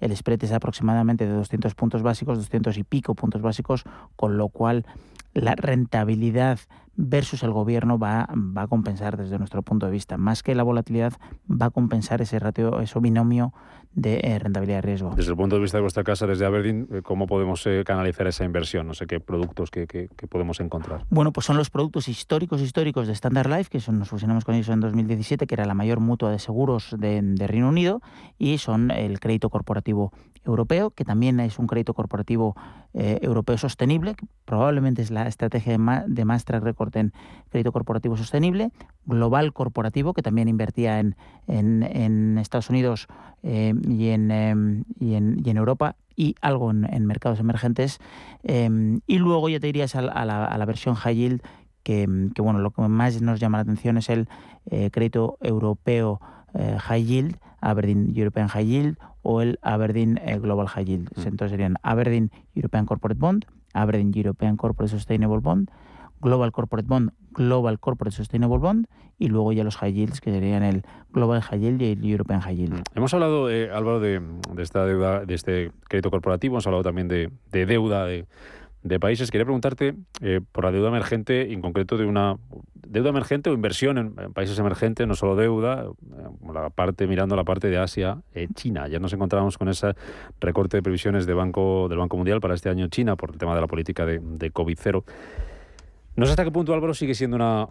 [0.00, 3.84] El spread es aproximadamente de 200 puntos básicos, 200 y pico puntos básicos,
[4.16, 4.86] con lo cual
[5.32, 6.60] la rentabilidad
[6.96, 10.16] versus el gobierno va, va a compensar desde nuestro punto de vista.
[10.16, 11.14] Más que la volatilidad,
[11.50, 13.52] va a compensar ese ratio, ese binomio
[13.94, 15.14] de eh, rentabilidad-riesgo.
[15.16, 18.44] Desde el punto de vista de vuestra casa, desde Aberdeen, eh, ¿cómo podemos canalizar esa
[18.44, 18.86] inversión?
[18.86, 21.04] No sé qué productos que, que, podemos encontrar.
[21.32, 24.68] Pues son los productos históricos históricos de Standard Life, que son, nos fusionamos con ellos
[24.68, 28.00] en 2017, que era la mayor mutua de seguros de, Reino Unido,
[28.38, 30.12] y son el crédito corporativo
[30.44, 32.54] europeo, que también es un crédito corporativo
[32.92, 37.12] europeo sostenible, que probablemente es la estrategia de más, de track record en
[37.50, 38.70] crédito corporativo sostenible,
[39.06, 43.08] global corporativo, que también invertía en, en, Estados Unidos
[43.42, 47.98] y en, em, y en, y en Europa y algo en, mercados emergentes.
[48.42, 51.42] Em, y luego ya te dirías a, la, a la, versión high yield,
[51.82, 54.28] que, que, bueno, lo que más nos llama la atención es el
[54.70, 56.20] eh, crédito europeo
[56.54, 61.10] eh, high yield, Aberdeen European High Yield o el Aberdeen eh, Global High Yield.
[61.16, 61.28] Mm.
[61.28, 65.70] Entonces serían Aberdeen European Corporate Bond, Aberdeen European Corporate Sustainable Bond,
[66.24, 68.86] Global Corporate Bond, Global Corporate Sustainable Bond
[69.18, 70.82] y luego ya los high yields que serían el
[71.12, 72.74] Global High Yield y el European High Yield.
[72.74, 72.82] Mm.
[72.94, 74.20] Hemos hablado, eh, Álvaro, de,
[74.58, 78.26] esta deuda, de este crédito corporativo, hemos hablado también de, deuda de,
[78.98, 79.30] países.
[79.30, 82.36] Quería preguntarte eh, por la deuda emergente, en concreto de una
[82.86, 87.44] deuda emergente o inversión en, países emergentes, no solo deuda, eh, la parte mirando la
[87.44, 88.22] parte de Asia,
[88.54, 88.88] China.
[88.88, 89.94] Ya nos encontramos con ese
[90.40, 93.54] recorte de previsiones de banco, del Banco Mundial para este año China por el tema
[93.54, 95.04] de la política de, de COVID-0.
[96.16, 97.68] No sé hasta qué punto Álvaro sigue siendo una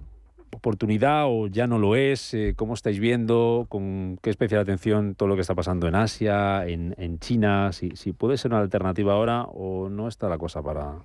[0.52, 2.34] oportunidad o ya no lo es.
[2.34, 3.66] Eh, ¿Cómo estáis viendo?
[3.70, 7.72] ¿Con qué especial atención todo lo que está pasando en Asia, en, en China?
[7.72, 10.96] Si, si puede ser una alternativa ahora o no está la cosa para,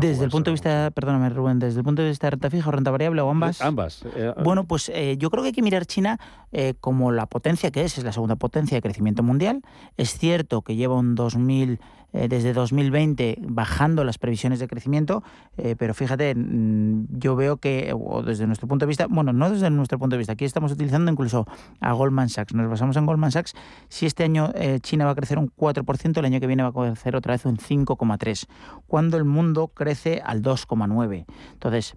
[0.00, 2.68] desde el punto de vista, perdóname Rubén, desde el punto de vista de renta fija
[2.68, 3.60] o renta variable o ambas.
[3.60, 4.04] Ambas.
[4.16, 6.18] Eh, bueno, pues eh, yo creo que hay que mirar China
[6.50, 9.62] eh, como la potencia que es, es la segunda potencia de crecimiento mundial.
[9.96, 11.78] Es cierto que lleva un 2000
[12.28, 15.22] desde 2020 bajando las previsiones de crecimiento,
[15.78, 19.70] pero fíjate, mm, yo veo que, o desde nuestro punto de vista, bueno, no desde
[19.70, 21.46] nuestro punto de vista, aquí estamos utilizando incluso
[21.80, 23.54] a Goldman Sachs, nos basamos en Goldman Sachs,
[23.88, 26.72] si este año China va a crecer un 4%, el año que viene va a
[26.72, 28.46] crecer otra vez un 5,3%,
[28.86, 31.26] cuando el mundo crece al 2,9%.
[31.52, 31.96] Entonces,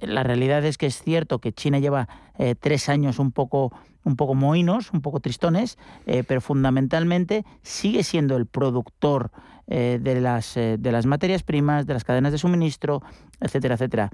[0.00, 3.72] la realidad es que es cierto que China lleva eh, tres años un poco,
[4.06, 9.32] un poco moinos, un poco tristones, eh, pero fundamentalmente sigue siendo el productor
[9.66, 13.02] eh, de, las, de las materias primas, de las cadenas de suministro,
[13.40, 14.10] etcétera, etcétera.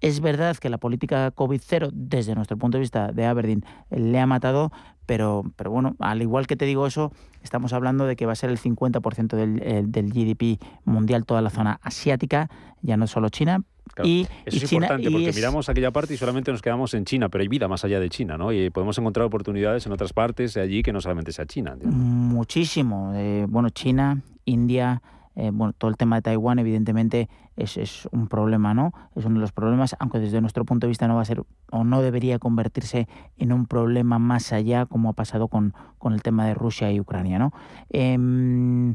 [0.00, 4.26] Es verdad que la política COVID-0, desde nuestro punto de vista de Aberdeen, le ha
[4.26, 4.72] matado,
[5.06, 8.36] pero, pero bueno, al igual que te digo eso, estamos hablando de que va a
[8.36, 12.48] ser el 50% del, del GDP mundial, toda la zona asiática,
[12.80, 13.64] ya no solo China,
[14.02, 17.42] y, Eso es importante porque miramos aquella parte y solamente nos quedamos en China, pero
[17.42, 18.52] hay vida más allá de China, ¿no?
[18.52, 21.76] Y podemos encontrar oportunidades en otras partes de allí que no solamente sea China.
[21.84, 23.12] Muchísimo.
[23.14, 25.02] Eh, bueno, China, India,
[25.34, 28.92] eh, bueno, todo el tema de Taiwán, evidentemente, es, es, un problema, ¿no?
[29.14, 31.42] Es uno de los problemas, aunque desde nuestro punto de vista no va a ser
[31.70, 36.22] o no debería convertirse en un problema más allá, como ha pasado con, con el
[36.22, 37.52] tema de Rusia y Ucrania, ¿no?
[37.90, 38.94] Em,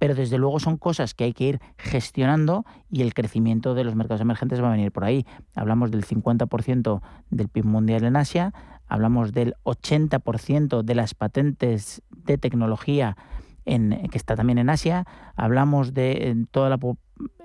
[0.00, 3.94] pero desde luego son cosas que hay que ir gestionando y el crecimiento de los
[3.94, 5.26] mercados emergentes va a venir por ahí.
[5.54, 8.54] Hablamos del 50% del PIB mundial en Asia,
[8.88, 13.18] hablamos del 80% de las patentes de tecnología
[13.64, 16.78] que está también en Asia, hablamos de toda la,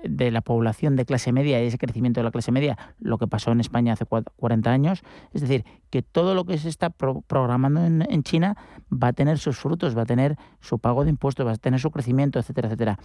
[0.02, 3.26] de la población de clase media y ese crecimiento de la clase media, lo que
[3.26, 5.02] pasó en España hace 40 años.
[5.32, 8.56] Es decir, que todo lo que se está programando en, China
[8.92, 11.80] va a tener sus frutos, va a tener su pago de impuestos, va a tener
[11.80, 12.98] su crecimiento, etcétera, etcétera.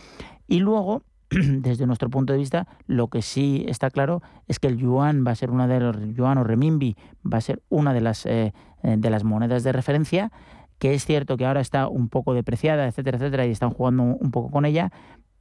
[0.47, 4.77] Y luego, desde nuestro punto de vista, lo que sí está claro es que el
[4.77, 8.01] yuan va a ser una de los yuan o renminbi va a ser una de
[8.01, 8.53] las eh,
[8.83, 10.31] de las monedas de referencia
[10.81, 14.31] que es cierto que ahora está un poco depreciada, etcétera, etcétera, y están jugando un
[14.31, 14.91] poco con ella,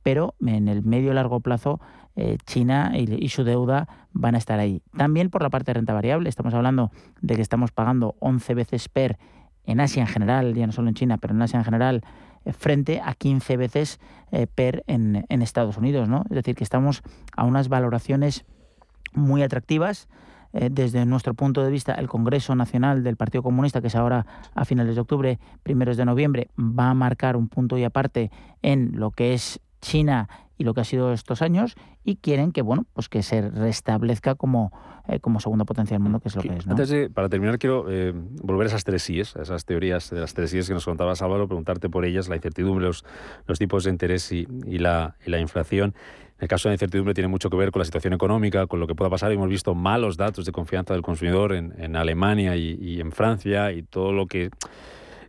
[0.02, 1.80] pero en el medio largo plazo
[2.16, 4.82] eh, China y, su deuda van a estar ahí.
[4.96, 6.90] También por la parte de renta variable, estamos hablando
[7.22, 9.16] de que estamos pagando 11 veces PER
[9.64, 12.02] en Asia en general, ya no solo en China, pero en Asia en general,
[12.44, 14.00] eh, frente a 15 veces
[14.32, 16.24] eh, PER en, en Estados Unidos, ¿no?
[16.30, 17.02] Es decir, que estamos
[17.36, 18.44] a unas valoraciones
[19.14, 20.08] muy atractivas
[20.52, 24.64] desde nuestro punto de vista, el Congreso Nacional del Partido Comunista, que es ahora a
[24.64, 29.12] finales de octubre, primeros de noviembre, va a marcar un punto y aparte en lo
[29.12, 33.08] que es China y lo que ha sido estos años y quieren que bueno pues
[33.08, 34.72] que se restablezca como,
[35.08, 37.58] eh, como segunda potencia del mundo que es lo que es Antes de, para terminar
[37.58, 40.74] quiero eh, volver a esas tres síes, a esas teorías de las tres síes que
[40.74, 43.04] nos contaba Álvaro, preguntarte por ellas, la incertidumbre, los,
[43.46, 45.94] los tipos de interés y, y, la, y la inflación.
[46.38, 48.80] En el caso de la incertidumbre tiene mucho que ver con la situación económica, con
[48.80, 49.30] lo que pueda pasar.
[49.32, 53.72] Hemos visto malos datos de confianza del consumidor en, en Alemania y, y en Francia
[53.72, 54.50] y todo lo que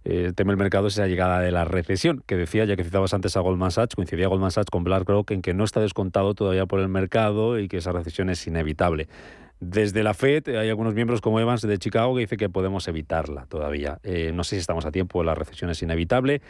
[0.04, 3.14] eh, teme el mercado es esa llegada de la recesión, que decía, ya que citabas
[3.14, 6.66] antes a Goldman Sachs, coincidía Goldman Sachs con BlackRock en que no está descontado todavía
[6.66, 9.08] por el mercado y que esa recesión es inevitable.
[9.60, 13.46] Desde la Fed hay algunos miembros como Evans de Chicago que dice que podemos evitarla
[13.46, 14.00] todavía.
[14.02, 16.42] Eh, no sé si estamos a tiempo, la recesión es inevitable.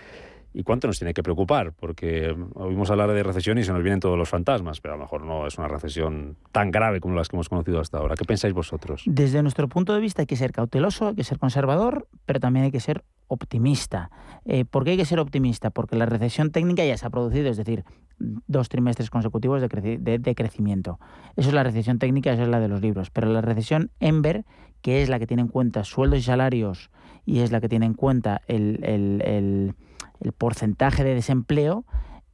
[0.53, 1.73] ¿Y cuánto nos tiene que preocupar?
[1.73, 5.03] Porque oímos hablar de recesión y se nos vienen todos los fantasmas, pero a lo
[5.03, 8.15] mejor no es una recesión tan grave como las que hemos conocido hasta ahora.
[8.15, 9.03] ¿Qué pensáis vosotros?
[9.05, 12.65] Desde nuestro punto de vista hay que ser cauteloso, hay que ser conservador, pero también
[12.65, 14.11] hay que ser optimista.
[14.43, 15.69] Eh, ¿Por qué hay que ser optimista?
[15.69, 17.85] Porque la recesión técnica ya se ha producido, es decir,
[18.19, 20.99] dos trimestres consecutivos de, creci de, de, crecimiento.
[21.37, 23.09] Eso es la recesión técnica, eso es la de los libros.
[23.09, 24.43] Pero la recesión Ember,
[24.81, 26.91] que es la que tiene en cuenta sueldos y salarios
[27.25, 29.75] y es la que tiene en cuenta el, el,
[30.21, 31.85] el porcentaje de desempleo,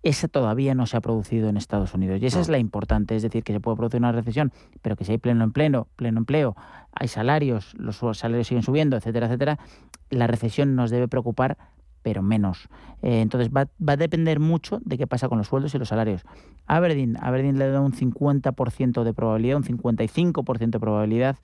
[0.03, 2.21] esa todavía no se ha producido en Estados Unidos.
[2.21, 5.03] Y esa es la importante, es decir, que se puede producir una recesión, pero que
[5.03, 6.55] si hay pleno empleo, pleno empleo,
[6.93, 9.59] hay salarios, los salarios siguen subiendo, etcétera, etcétera,
[10.09, 11.57] la recesión nos debe preocupar
[12.03, 12.69] pero menos.
[13.01, 15.89] Eh, entonces va, va, a depender mucho de qué pasa con los sueldos y los
[15.89, 16.23] salarios.
[16.65, 21.35] Aberdeen, Aberdeen le da un 50% de probabilidad, un 55% de probabilidad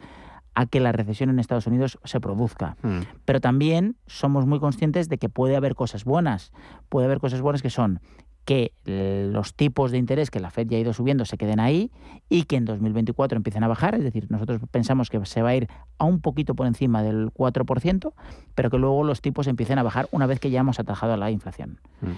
[0.56, 2.78] a que la recesión en Estados Unidos se produzca.
[2.82, 3.00] Mm.
[3.26, 6.52] Pero también somos muy conscientes de que puede haber cosas buenas.
[6.90, 8.00] Puede haber cosas buenas que son
[8.46, 11.92] que los tipos de interés que la Fed ya ha ido subiendo se queden ahí
[12.30, 15.56] y que en 2024 empiecen a bajar, es decir, nosotros pensamos que se va a
[15.56, 18.14] ir a un poquito por encima del 4%,
[18.56, 21.18] pero que luego los tipos empiecen a bajar una vez que ya hemos atajado a
[21.18, 21.80] la inflación.
[22.02, 22.12] Mm.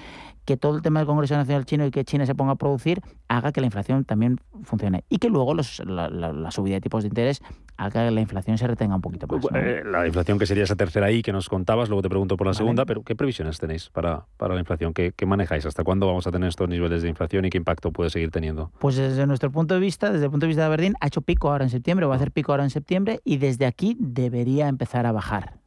[0.45, 3.01] Que todo el tema del Congreso Nacional Chino y que China se ponga a producir
[3.27, 6.81] haga que la inflación también funcione y que luego los, la, la, la, subida de
[6.81, 7.41] tipos de interés
[7.77, 9.43] haga que la inflación se retenga un poquito más.
[9.43, 9.57] ¿no?
[9.57, 12.45] Eh, la inflación que sería esa tercera I que nos contabas, luego te pregunto por
[12.45, 12.57] la vale.
[12.57, 14.93] segunda, pero ¿qué previsiones tenéis para, para la inflación?
[14.93, 15.65] ¿Qué, ¿Qué manejáis?
[15.65, 18.71] ¿Hasta cuándo vamos a tener estos niveles de inflación y qué impacto puede seguir teniendo?
[18.77, 21.21] Pues desde nuestro punto de vista, desde el punto de vista de Aberdeen, ha hecho
[21.21, 24.67] pico ahora en septiembre, va a hacer pico ahora en septiembre y desde aquí debería
[24.67, 25.59] empezar a bajar.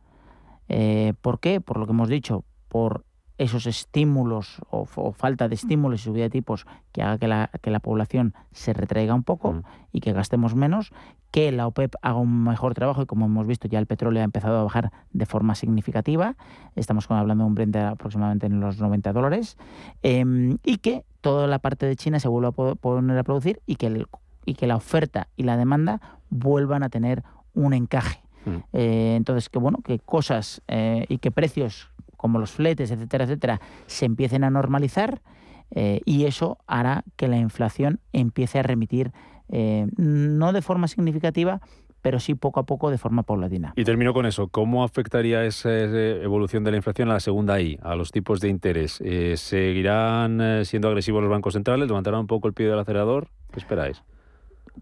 [0.68, 1.61] Eh, ¿Por qué?
[1.61, 3.05] Por lo que hemos dicho, por
[3.38, 7.51] esos estímulos o, o, falta de estímulos y subida de tipos que haga que la,
[7.62, 9.62] que la población se retraiga un poco mm.
[9.92, 10.92] y que gastemos menos,
[11.31, 14.25] que la OPEP haga un mejor trabajo y como hemos visto ya el petróleo ha
[14.25, 16.37] empezado a bajar de forma significativa,
[16.75, 19.57] estamos hablando de un Brent aproximadamente en los 90 dólares,
[20.03, 23.77] eh, y que toda la parte de China se vuelva a poner a producir y
[23.77, 24.07] que, el,
[24.44, 27.23] y que la oferta y la demanda vuelvan a tener
[27.55, 28.21] un encaje.
[28.45, 28.57] Mm.
[28.73, 33.61] Eh, entonces, que bueno, que cosas eh, y que precios como los fletes, etcétera, etcétera,
[33.87, 35.23] se empiecen a normalizar
[35.71, 39.13] eh, y eso hará que la inflación empiece a remitir,
[39.49, 41.61] eh, no de forma significativa,
[42.01, 43.73] pero sí poco a poco de forma paulatina.
[43.77, 44.49] Y termino con eso.
[44.49, 48.49] ¿Cómo afectaría esa evolución de la inflación a la segunda I, a los tipos de
[48.49, 49.01] interés?
[49.05, 51.89] Eh, ¿Seguirán siendo agresivos los bancos centrales?
[51.89, 53.29] ¿Levantarán un poco el pie del acelerador?
[53.53, 54.03] ¿Qué esperáis?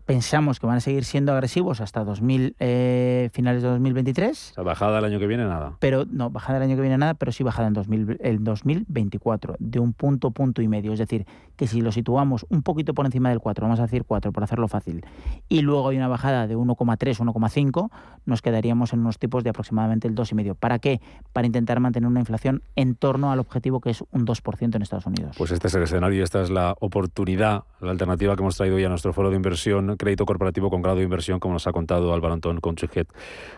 [0.05, 4.51] Pensamos que van a seguir siendo agresivos hasta 2000, eh, finales de 2023.
[4.53, 5.77] O sea, bajada el año que viene nada.
[5.81, 9.57] Pero no, bajada el año que viene nada, pero sí bajada en 2000, el 2024,
[9.59, 10.93] de un punto, punto y medio.
[10.93, 14.05] Es decir, que si lo situamos un poquito por encima del 4, vamos a decir
[14.05, 15.05] 4 por hacerlo fácil,
[15.49, 17.91] y luego hay una bajada de 1,3, 1,5,
[18.25, 20.55] nos quedaríamos en unos tipos de aproximadamente el 2,5.
[20.55, 21.01] ¿Para qué?
[21.33, 25.07] Para intentar mantener una inflación en torno al objetivo que es un 2% en Estados
[25.07, 25.37] Unidos.
[25.39, 28.87] Pues este es el escenario, esta es la oportunidad, la alternativa que hemos traído ya
[28.87, 32.13] a nuestro foro de inversión crédito corporativo con grado de inversión, como nos ha contado
[32.13, 33.07] Álvaro Antón, con Head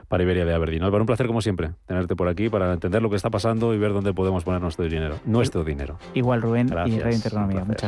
[0.09, 0.83] para Iberia de Aberdeen.
[0.83, 3.79] Álvaro, un placer como siempre tenerte por aquí para entender lo que está pasando y
[3.79, 5.17] ver dónde podemos poner nuestro dinero.
[5.25, 5.99] Nuestro dinero.
[6.15, 6.97] Igual, Rubén gracias.
[6.97, 7.65] y Radio Intereconomía.
[7.65, 7.88] Muchas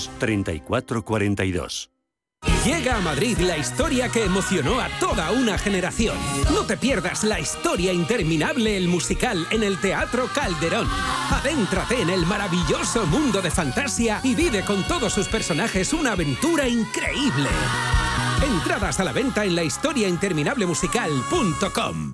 [0.19, 1.91] 3442.
[2.65, 6.15] Llega a Madrid la historia que emocionó a toda una generación.
[6.51, 10.87] No te pierdas la historia interminable, el musical, en el Teatro Calderón.
[11.31, 16.67] Adéntrate en el maravilloso mundo de fantasía y vive con todos sus personajes una aventura
[16.67, 17.49] increíble.
[18.43, 22.13] Entradas a la venta en la historiainterminablemusical.com.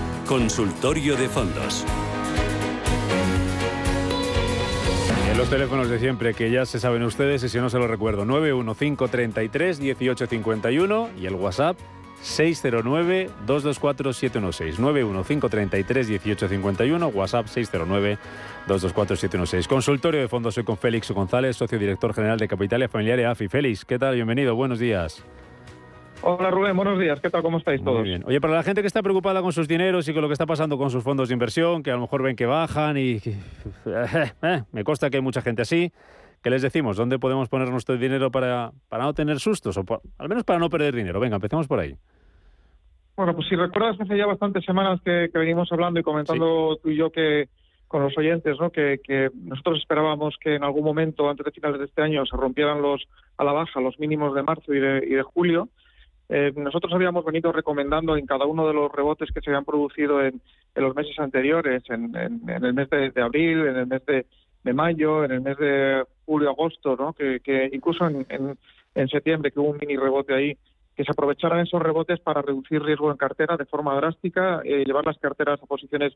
[0.31, 1.85] Consultorio de Fondos.
[5.29, 7.85] En los teléfonos de siempre que ya se saben ustedes y si no se lo
[7.85, 11.77] recuerdo 91533 1851 y el WhatsApp
[12.21, 18.17] 609 224 716 91533 1851 WhatsApp 609
[18.67, 23.19] 224 716 Consultorio de fondos soy con Félix González socio director general de Capitalia Familiar
[23.25, 24.15] AFI Félix ¿qué tal?
[24.15, 25.25] bienvenido buenos días
[26.23, 27.19] Hola Rubén, buenos días.
[27.19, 27.41] ¿Qué tal?
[27.41, 28.01] ¿Cómo estáis todos?
[28.01, 28.23] Muy bien.
[28.27, 30.45] Oye, para la gente que está preocupada con sus dineros y con lo que está
[30.45, 33.17] pasando con sus fondos de inversión, que a lo mejor ven que bajan y
[34.43, 35.91] eh, me consta que hay mucha gente así,
[36.43, 36.95] ¿qué les decimos?
[36.95, 39.83] ¿Dónde podemos poner nuestro dinero para, para no tener sustos o
[40.19, 41.19] al menos para no perder dinero?
[41.19, 41.95] Venga, empecemos por ahí.
[43.15, 46.97] Bueno, pues si recuerdas hace ya bastantes semanas que, venimos hablando y comentando tú y
[46.97, 47.49] yo que
[47.87, 48.69] con los oyentes, ¿no?
[48.69, 52.37] Que, que, nosotros esperábamos que en algún momento antes de finales de este año se
[52.37, 53.03] rompieran los
[53.37, 55.67] a la baja los mínimos de marzo y de, y de julio
[56.33, 60.25] eh, nosotros habíamos venido recomendando en cada uno de los rebotes que se habían producido
[60.25, 60.39] en,
[60.75, 65.41] los meses anteriores, en, el mes de, abril, en el mes de, mayo, en el
[65.41, 67.11] mes de julio-agosto, ¿no?
[67.11, 70.57] que, incluso en, septiembre, que hubo un mini rebote ahí,
[70.95, 74.85] que se aprovecharan esos rebotes para reducir riesgo en cartera de forma drástica, y eh,
[74.85, 76.13] llevar las carteras a posiciones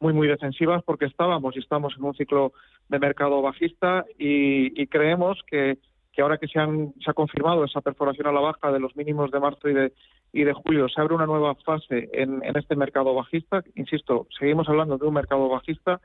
[0.00, 2.52] muy, muy defensivas, porque estábamos y estamos en un ciclo
[2.88, 5.76] de mercado bajista y creemos que
[6.18, 9.30] que ahora que se, han, ha confirmado esa perforación a la baja de los mínimos
[9.30, 13.62] de marzo y de, julio, se abre una nueva fase en, este mercado bajista.
[13.76, 16.00] Insisto, seguimos hablando de un mercado bajista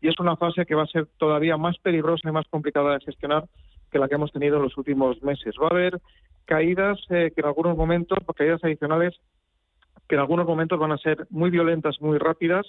[0.00, 3.04] y es una fase que va a ser todavía más peligrosa y más complicada de
[3.04, 3.44] gestionar
[3.92, 5.54] que la que hemos tenido en los últimos meses.
[5.62, 6.00] Va a haber
[6.44, 9.14] caídas eh, que en algunos momentos, caídas adicionales,
[10.08, 12.66] que en algunos momentos van a ser muy violentas, muy rápidas.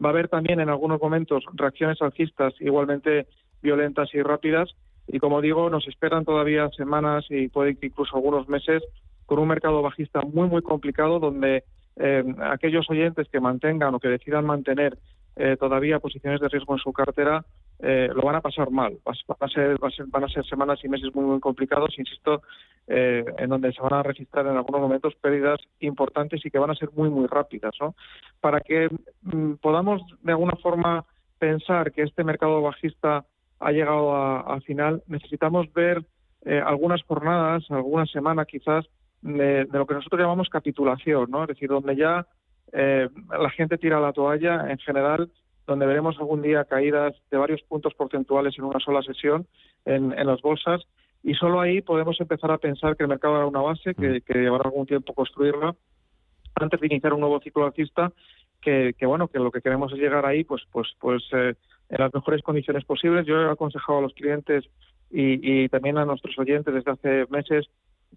[0.00, 3.26] Va a haber también en algunos momentos reacciones alcistas igualmente
[3.60, 4.72] violentas y rápidas
[5.08, 8.82] y como digo, nos esperan todavía semanas y puede que incluso algunos meses
[9.26, 11.64] con un mercado bajista muy, muy complicado donde
[11.96, 14.98] eh, aquellos oyentes que mantengan o que decidan mantener
[15.36, 17.44] eh, todavía posiciones de riesgo en su cartera
[17.78, 18.98] eh, lo van a pasar mal.
[19.04, 22.42] Van a ser semanas y meses muy, muy complicados, insisto,
[22.86, 26.74] en donde se van a registrar en algunos momentos pérdidas importantes y que van a
[26.74, 27.72] ser muy, muy rápidas.
[27.80, 27.94] ¿no?
[28.40, 28.88] Para que
[29.22, 31.04] mm, podamos de alguna forma
[31.38, 33.26] pensar que este mercado bajista
[33.60, 36.04] ha llegado a, final, necesitamos ver
[36.44, 38.86] eh, algunas jornadas, algunas semanas quizás,
[39.22, 41.42] de, lo que nosotros llamamos capitulación, ¿no?
[41.42, 42.26] Es decir, donde ya
[42.72, 45.30] eh, la gente tira la toalla en general,
[45.66, 49.46] donde veremos algún día caídas de varios puntos porcentuales en una sola sesión
[49.84, 50.82] en, las bolsas.
[51.22, 54.38] Y solo ahí podemos empezar a pensar que el mercado era una base, que, que
[54.38, 55.74] llevará algún tiempo construirla
[56.54, 58.12] antes de iniciar un nuevo ciclo alcista
[58.60, 61.54] que, bueno que lo que queremos es llegar ahí pues pues pues eh,
[61.88, 63.26] en las mejores condiciones posibles.
[63.26, 64.64] Yo he aconsejado a los clientes
[65.10, 67.66] y, también a nuestros oyentes desde hace meses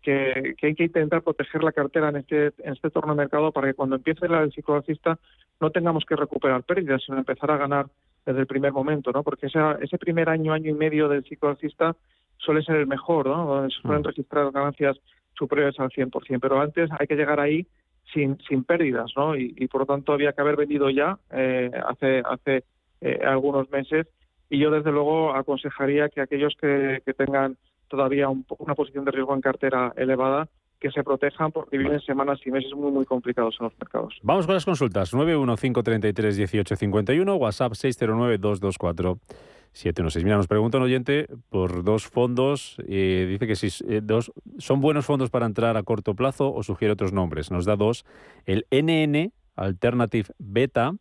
[0.01, 3.67] que, hay que intentar proteger la cartera en este, en este torno de mercado para
[3.67, 5.17] que cuando empiece el ciclo alcista
[5.59, 7.87] no tengamos que recuperar pérdidas, sino empezar a ganar
[8.25, 9.23] desde el primer momento, ¿no?
[9.23, 11.95] Porque ese primer año, año y medio del ciclo alcista
[12.37, 13.45] suele ser el mejor, ¿no?
[13.45, 14.05] Donde se suelen mm.
[14.05, 14.97] registrar ganancias
[15.33, 17.65] superiores al 100%, pero antes hay que llegar ahí
[18.13, 19.35] sin, sin pérdidas, ¿no?
[19.35, 22.63] Y, por lo tanto había que haber vendido ya eh, hace, hace
[23.01, 24.07] eh, algunos meses.
[24.49, 29.41] Y yo, desde luego, aconsejaría que aquellos que, tengan todavía una posición de riesgo en
[29.41, 30.47] cartera elevada,
[30.79, 34.19] que se protejan porque viven semanas y meses muy muy complicados en los mercados.
[34.23, 35.13] Vamos con las consultas.
[35.13, 40.23] 915331851, WhatsApp 609224716.
[40.23, 42.77] Mira, nos pregunta un oyente por dos fondos.
[42.87, 46.63] Eh, dice que si eh, dos, son buenos fondos para entrar a corto plazo o
[46.63, 47.51] sugiere otros nombres.
[47.51, 48.03] Nos da dos.
[48.45, 50.93] El NN Alternative Beta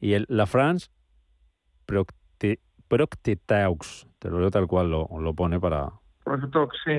[0.00, 0.88] y el La France
[1.86, 2.58] Procte,
[2.88, 4.06] Proctetaux.
[4.18, 5.88] Te lo leo tal cual lo, lo pone para...
[6.24, 6.92] Proctetox, sí.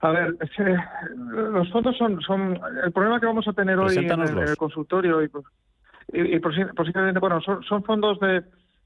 [0.00, 0.36] A ver,
[1.34, 2.58] los fondos son, son...
[2.84, 5.30] El problema que vamos a tener hoy en el, consultorio y,
[6.12, 8.42] y, posiblemente, bueno, son, son fondos de,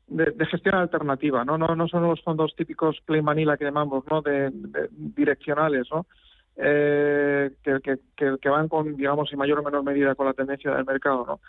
[0.09, 1.57] de, gestión alternativa, ¿no?
[1.57, 1.75] ¿no?
[1.75, 4.23] No son los fondos típicos plain manila que llamamos, ¿no?
[4.23, 4.51] De,
[4.91, 6.07] direccionales, ¿no?
[6.57, 10.75] eh, que, que, que, van con, digamos, en mayor o menor medida con la tendencia
[10.75, 11.41] del mercado, ¿no?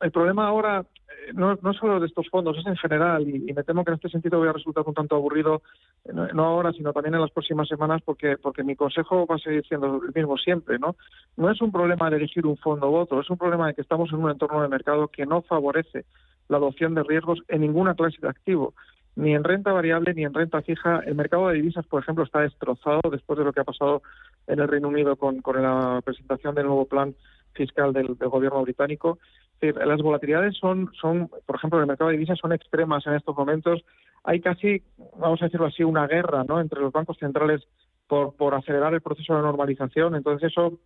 [0.00, 3.62] El problema ahora eh, no, no solo de estos fondos, es en general, y, me
[3.62, 5.62] temo que en este sentido voy a resultar un tanto aburrido,
[6.04, 9.38] eh, no, ahora, sino también en las próximas semanas, porque, porque mi consejo va a
[9.38, 10.96] seguir siendo el mismo siempre, ¿no?
[11.36, 13.82] No es un problema de elegir un fondo u otro, es un problema de que
[13.82, 16.04] estamos en un entorno de mercado que no favorece
[16.48, 18.74] la adopción de riesgos en ninguna clase de activo
[19.16, 21.00] ni en renta variable ni en renta fija.
[21.06, 24.02] El mercado de divisas, por ejemplo, está destrozado después de lo que ha pasado
[24.46, 27.14] en el Reino Unido con, con la presentación del nuevo plan
[27.54, 29.18] fiscal del, gobierno británico.
[29.72, 33.36] Las volatilidades son, son, por ejemplo, en el mercado de divisas son extremas en estos
[33.36, 33.84] momentos.
[34.24, 34.82] Hay casi,
[35.18, 36.60] vamos a decirlo así, una guerra ¿no?
[36.60, 37.62] entre los bancos centrales
[38.06, 40.14] por, por acelerar el proceso de normalización.
[40.14, 40.78] Entonces eso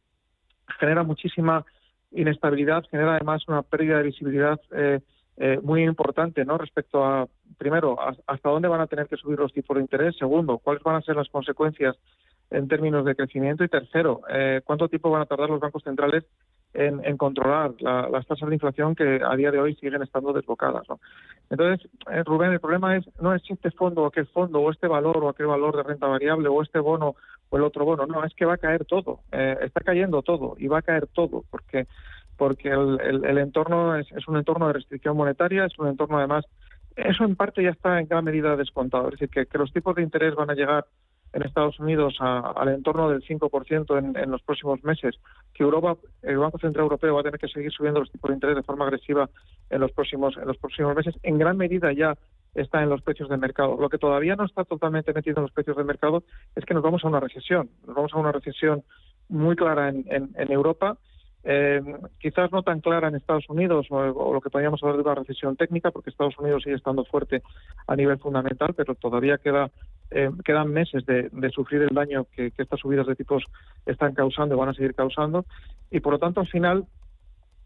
[0.79, 1.65] genera muchísima
[2.13, 5.01] inestabilidad, genera además una pérdida de visibilidad eh,
[5.37, 6.59] eh, muy importante ¿no?
[6.59, 10.59] respecto a, primero, hasta dónde van a tener que subir los tipos de interés, segundo,
[10.59, 11.97] cuáles van a ser las consecuencias
[12.51, 16.25] en términos de crecimiento y tercero, eh, cuánto tiempo van a tardar los bancos centrales
[16.75, 20.89] en, controlar las tasas de inflación que a día de hoy siguen estando desbocadas.
[20.89, 21.01] ¿no?
[21.51, 24.87] Entonces, eh, Rubén, el problema es no es este fondo o aquel fondo o este
[24.87, 27.17] valor o aquel valor de renta variable o este bono
[27.51, 30.69] o el otro bono, no, es que va a caer todo, está cayendo todo y
[30.69, 31.87] va a caer todo porque
[32.39, 36.47] porque el, entorno es, un entorno de restricción monetaria, es un entorno además,
[36.95, 40.03] eso en parte ya está en gran medida descontado, es decir, que, los tipos de
[40.03, 40.87] interés van a llegar
[41.33, 45.17] en Estados Unidos al entorno del 5% en, en los próximos meses,
[45.55, 48.35] que Europa, el Banco Central Europeo va a tener que seguir subiendo los tipos de
[48.35, 49.29] interés de forma agresiva
[49.71, 52.17] en los próximos en los próximos meses, en gran medida ya
[52.55, 53.77] está en los precios de mercado.
[53.79, 56.23] Lo que todavía no está totalmente metido en los precios de mercado
[56.57, 58.83] es que nos vamos a una recesión, nos vamos a una recesión
[59.29, 60.97] muy clara en, Europa
[61.45, 61.81] eh,
[62.19, 65.57] quizás no tan clara en Estados Unidos o, lo que podríamos hablar de una recesión
[65.57, 67.43] técnica, porque Estados Unidos sigue estando fuerte
[67.87, 69.71] a nivel fundamental, pero todavía queda
[70.11, 73.45] eh, quedan meses de, sufrir el daño que, estas subidas de tipos
[73.87, 75.45] están causando y van a seguir causando.
[75.91, 76.87] Y por lo tanto, al final,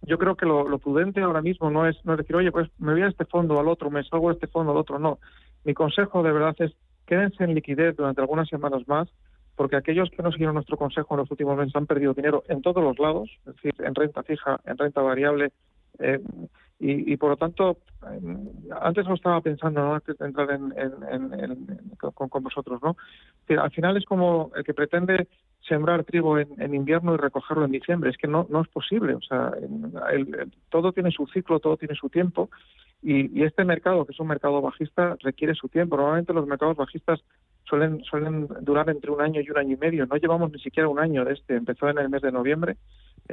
[0.02, 3.02] yo creo que lo, prudente ahora mismo no es, no decir, oye, pues me voy
[3.02, 4.98] a este fondo al otro, me salgo a este fondo al otro.
[4.98, 5.18] No.
[5.64, 6.72] Mi consejo de verdad es
[7.06, 9.08] quédense en liquidez durante algunas semanas más
[9.56, 12.62] porque aquellos que no siguieron nuestro consejo en los últimos meses han perdido dinero en
[12.62, 15.52] todos los lados, es decir, en renta fija, en renta variable,
[15.98, 16.20] eh,
[16.84, 17.78] y, por lo tanto,
[18.10, 18.20] eh,
[18.80, 19.94] antes lo estaba pensando, ¿no?
[19.94, 20.58] antes de entrar
[22.12, 22.96] con, vosotros, ¿no?
[23.56, 25.28] al final es como el que pretende
[25.60, 28.10] sembrar trigo en, invierno y recogerlo en diciembre.
[28.10, 29.14] Es que no, no es posible.
[29.14, 29.52] O sea,
[30.70, 32.50] todo tiene su ciclo, todo tiene su tiempo.
[33.00, 35.96] Y, y, este mercado, que es un mercado bajista, requiere su tiempo.
[35.96, 37.20] Normalmente los mercados bajistas
[37.64, 40.06] suelen, suelen durar entre un año y un año y medio.
[40.06, 41.54] No llevamos ni siquiera un año de este.
[41.54, 42.76] Empezó en el mes de noviembre,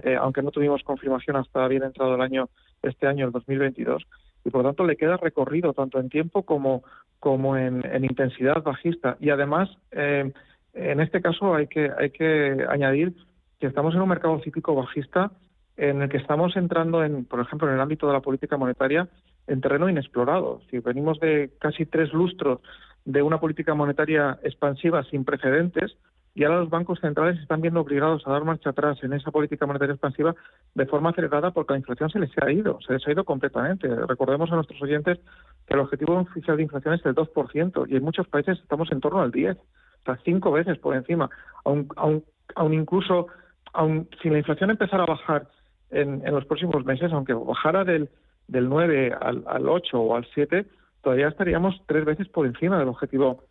[0.03, 2.49] eh, aunque no tuvimos confirmación hasta bien entrado el año,
[2.81, 4.05] este año, el 2022.
[4.45, 6.83] Y por lo tanto le queda recorrido tanto en tiempo como,
[7.19, 9.17] como en, intensidad bajista.
[9.19, 10.31] Y además, eh,
[10.73, 13.13] en este caso hay que, hay que añadir
[13.59, 15.31] que estamos en un mercado cíclico bajista
[15.75, 19.07] en el que estamos entrando, en, por ejemplo, en el ámbito de la política monetaria,
[19.47, 20.61] en terreno inexplorado.
[20.69, 22.59] Si venimos de casi tres lustros
[23.05, 25.95] de una política monetaria expansiva sin precedentes
[26.39, 29.29] y ahora los bancos centrales se están viendo obligados a dar marcha atrás en esa
[29.29, 30.33] política monetaria expansiva
[30.73, 33.93] de forma acelerada porque la inflación se les ha ido, se les ha ido completamente.
[34.07, 35.19] Recordemos a nuestros oyentes
[35.67, 39.01] que el objetivo oficial de inflación es el 2% y en muchos países estamos en
[39.01, 39.65] torno al 10%, o
[40.05, 41.29] sea, cinco veces por encima.
[41.65, 43.27] Aun, aun, incluso,
[43.73, 45.49] aun, si la inflación empezara a bajar
[45.89, 48.07] en, en los próximos meses, aunque bajara del,
[48.47, 50.65] del 9 al, al 8 o al 7,
[51.03, 53.43] todavía estaríamos tres veces por encima del objetivo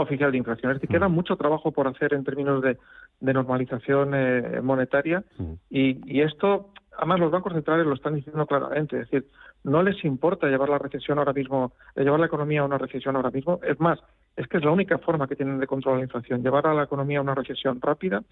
[0.00, 0.72] oficial de inflación.
[0.72, 1.12] Es decir, queda mm.
[1.12, 2.78] mucho trabajo por hacer en términos de,
[3.20, 5.52] normalización eh, monetaria mm.
[5.70, 9.00] y, esto, además, los bancos centrales lo están diciendo claramente.
[9.00, 9.28] Es decir,
[9.64, 13.16] no les importa llevar la recesión ahora mismo, eh, llevar la economía a una recesión
[13.16, 13.60] ahora mismo.
[13.62, 14.00] Es más,
[14.36, 16.84] es que es la única forma que tienen de controlar la inflación, llevar a la
[16.84, 18.22] economía a una recesión rápida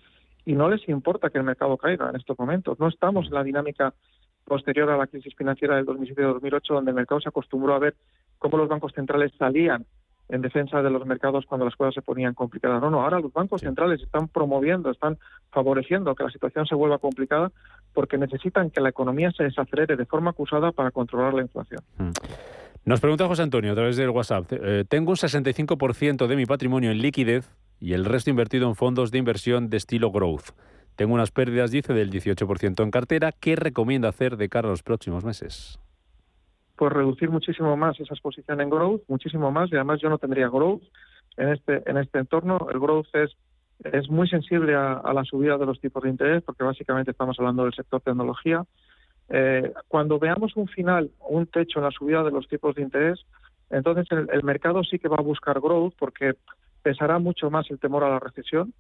[0.44, 2.80] y no les importa que el mercado caiga en estos momentos.
[2.80, 3.92] No estamos en la dinámica
[4.44, 7.94] posterior a la crisis financiera del 2007-2008, donde el mercado se acostumbró a ver
[8.38, 9.84] cómo los bancos centrales salían
[10.30, 12.80] en defensa de los mercados cuando las cosas se ponían complicadas.
[12.80, 15.18] No, no, ahora los bancos centrales están promoviendo, están
[15.50, 17.50] favoreciendo que la situación se vuelva complicada
[17.92, 21.80] porque necesitan que la economía se desacelere de forma acusada para controlar la inflación.
[21.98, 22.10] Mm.
[22.84, 24.52] Nos pregunta José Antonio a través del WhatsApp.
[24.52, 29.10] Eh, tengo un 65% de mi patrimonio en liquidez y el resto invertido en fondos
[29.10, 30.50] de inversión de estilo growth.
[30.96, 33.32] Tengo unas pérdidas, dice, del 18% en cartera.
[33.32, 35.78] ¿Qué recomienda hacer de cara a los próximos meses?
[36.80, 40.48] Pues reducir muchísimo más esa exposición en growth, muchísimo más, y además yo no tendría
[40.48, 40.80] growth
[41.36, 42.68] en este, en este entorno.
[42.72, 43.36] El growth es,
[43.84, 47.64] es muy sensible a, la subida de los tipos de interés, porque básicamente estamos hablando
[47.64, 48.64] del sector tecnología.
[49.28, 53.26] Eh, cuando veamos un final, un techo en la subida de los tipos de interés,
[53.68, 56.32] entonces el, mercado sí que va a buscar growth porque
[56.82, 58.72] pesará mucho más el temor a la recesión.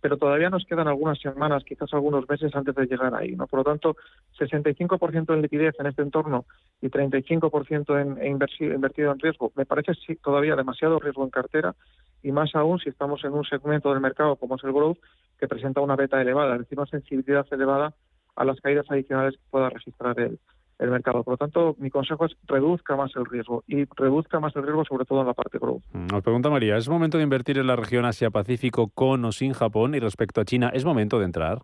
[0.00, 3.34] Pero todavía nos quedan algunas semanas, quizás algunos meses antes de llegar ahí.
[3.34, 3.46] ¿no?
[3.46, 3.96] Por lo tanto,
[4.38, 6.44] 65% en liquidez en este entorno
[6.80, 8.32] y 35% en, en
[8.74, 9.92] invertido en riesgo, me parece
[10.22, 11.74] todavía demasiado riesgo en cartera
[12.22, 14.98] y más aún si estamos en un segmento del mercado como es el growth
[15.38, 17.94] que presenta una beta elevada, es decir, una sensibilidad elevada
[18.36, 20.38] a las caídas adicionales que pueda registrar el,
[20.78, 21.24] el mercado.
[21.24, 24.84] Por lo tanto, mi consejo es reduzca más el riesgo y reduzca más el riesgo
[24.84, 25.82] sobre todo en la parte growth.
[25.92, 29.52] Mm, nos pregunta María, ¿es momento de invertir en la región Asia-Pacífico con o sin
[29.52, 29.94] Japón?
[29.94, 31.62] Y respecto a China, ¿es momento de entrar?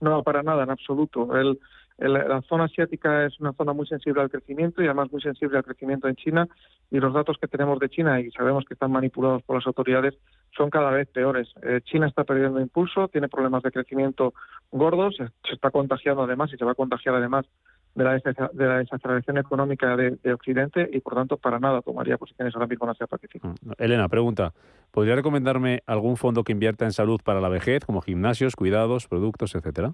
[0.00, 1.36] No, para nada, en absoluto.
[1.36, 1.58] El,
[1.98, 5.64] la zona asiática es una zona muy sensible al crecimiento y además muy sensible al
[5.64, 6.46] crecimiento en China
[6.92, 10.14] y los datos que tenemos de China y sabemos que están manipulados por las autoridades
[10.56, 11.48] son cada vez peores.
[11.62, 14.32] Eh, China está perdiendo impulso, tiene problemas de crecimiento
[14.70, 17.46] gordos, se, está contagiando además y se va a contagiar además
[17.94, 22.54] de la, de la desaceleración económica de, Occidente y por tanto para nada tomaría posiciones
[22.54, 23.48] ahora mismo en Asia Pacífico.
[23.48, 24.52] Mm, Elena, pregunta,
[24.90, 29.54] ¿podría recomendarme algún fondo que invierta en salud para la vejez, como gimnasios, cuidados, productos,
[29.54, 29.92] etcétera?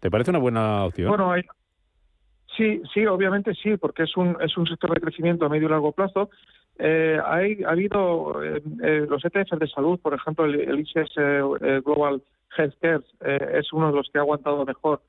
[0.00, 1.08] ¿Te parece una buena opción?
[1.08, 1.32] Bueno,
[2.56, 5.70] sí, sí, obviamente sí, porque es un, es un sector de crecimiento a medio y
[5.70, 6.30] largo plazo.
[6.78, 11.84] Eh, hay, ha habido eh, eh, los ETFs de salud, por ejemplo, el, el ICS
[11.84, 12.22] Global
[12.56, 13.02] Healthcare
[13.52, 15.02] es uno de los que ha aguantado mejor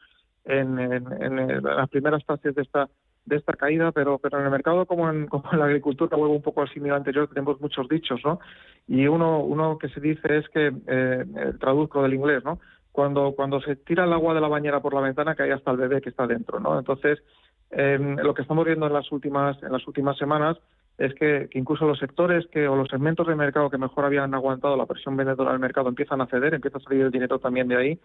[0.46, 2.90] en, en, las primeras fases de esta
[3.24, 6.36] de esta caída, pero pero en el mercado como en, como en la agricultura, vuelvo
[6.36, 8.40] un poco al similar anterior, tenemos muchos dichos, ¿no?
[8.88, 11.26] Y uno uno que se dice es que, eh,
[11.60, 12.60] traduzco del inglés, ¿no?
[12.92, 15.78] cuando, cuando se tira el agua de la bañera por la ventana cae hasta el
[15.78, 16.78] bebé que está dentro, ¿no?
[16.78, 17.24] Entonces,
[17.72, 20.58] em, lo que estamos viendo en las últimas, en las últimas semanas
[20.98, 24.76] es que, incluso los sectores que, o los segmentos de mercado que mejor habían aguantado
[24.76, 27.78] la presión vendedora del mercado empiezan a ceder, empieza a salir el dinero también de
[27.78, 28.00] ahí.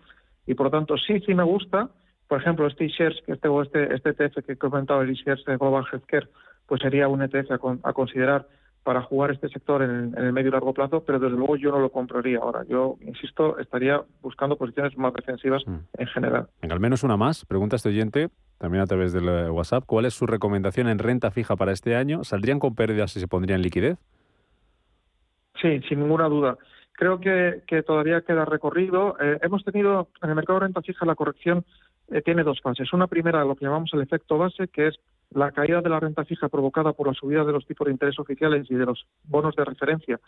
[0.46, 1.90] Y por lo tanto, sí, sí me gusta.
[2.28, 5.84] Por ejemplo, este shares que este, este, este ETF que he comentado, el shares Global
[5.90, 6.28] Healthcare,
[6.66, 7.52] pues sería un ETF
[7.82, 8.46] a considerar
[8.86, 11.80] para jugar este sector en, el medio y largo plazo, pero desde luego yo no
[11.80, 12.62] lo compraría ahora.
[12.68, 15.76] Yo, insisto, estaría buscando posiciones más defensivas mm.
[15.98, 16.46] en general.
[16.62, 17.44] En al menos una más.
[17.44, 19.82] Pregunta este oyente, también a través del eh, WhatsApp.
[19.86, 22.22] ¿Cuál es su recomendación en renta fija para este año?
[22.22, 23.98] ¿Saldrían con pérdidas si se pondrían en liquidez?
[25.60, 26.56] Sí, sin ninguna duda.
[26.92, 29.16] Creo que, todavía queda recorrido.
[29.20, 31.64] Eh, hemos tenido en el mercado de renta fija la corrección
[32.10, 32.92] eh, tiene dos fases.
[32.92, 34.96] Una primera, lo que llamamos el efecto base, que es
[35.30, 38.18] la caída de la renta fija provocada por la subida de los tipos de interés
[38.18, 40.20] oficiales y de los bonos de referencia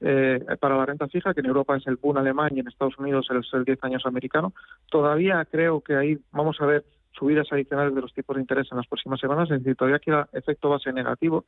[0.00, 2.98] eh, para la renta fija, que en Europa es el PUN alemán y en Estados
[2.98, 4.52] Unidos es el 10 años americano.
[4.90, 8.78] Todavía creo que ahí vamos a ver subidas adicionales de los tipos de interés en
[8.78, 11.44] las próximas semanas, es decir, todavía queda efecto base negativo,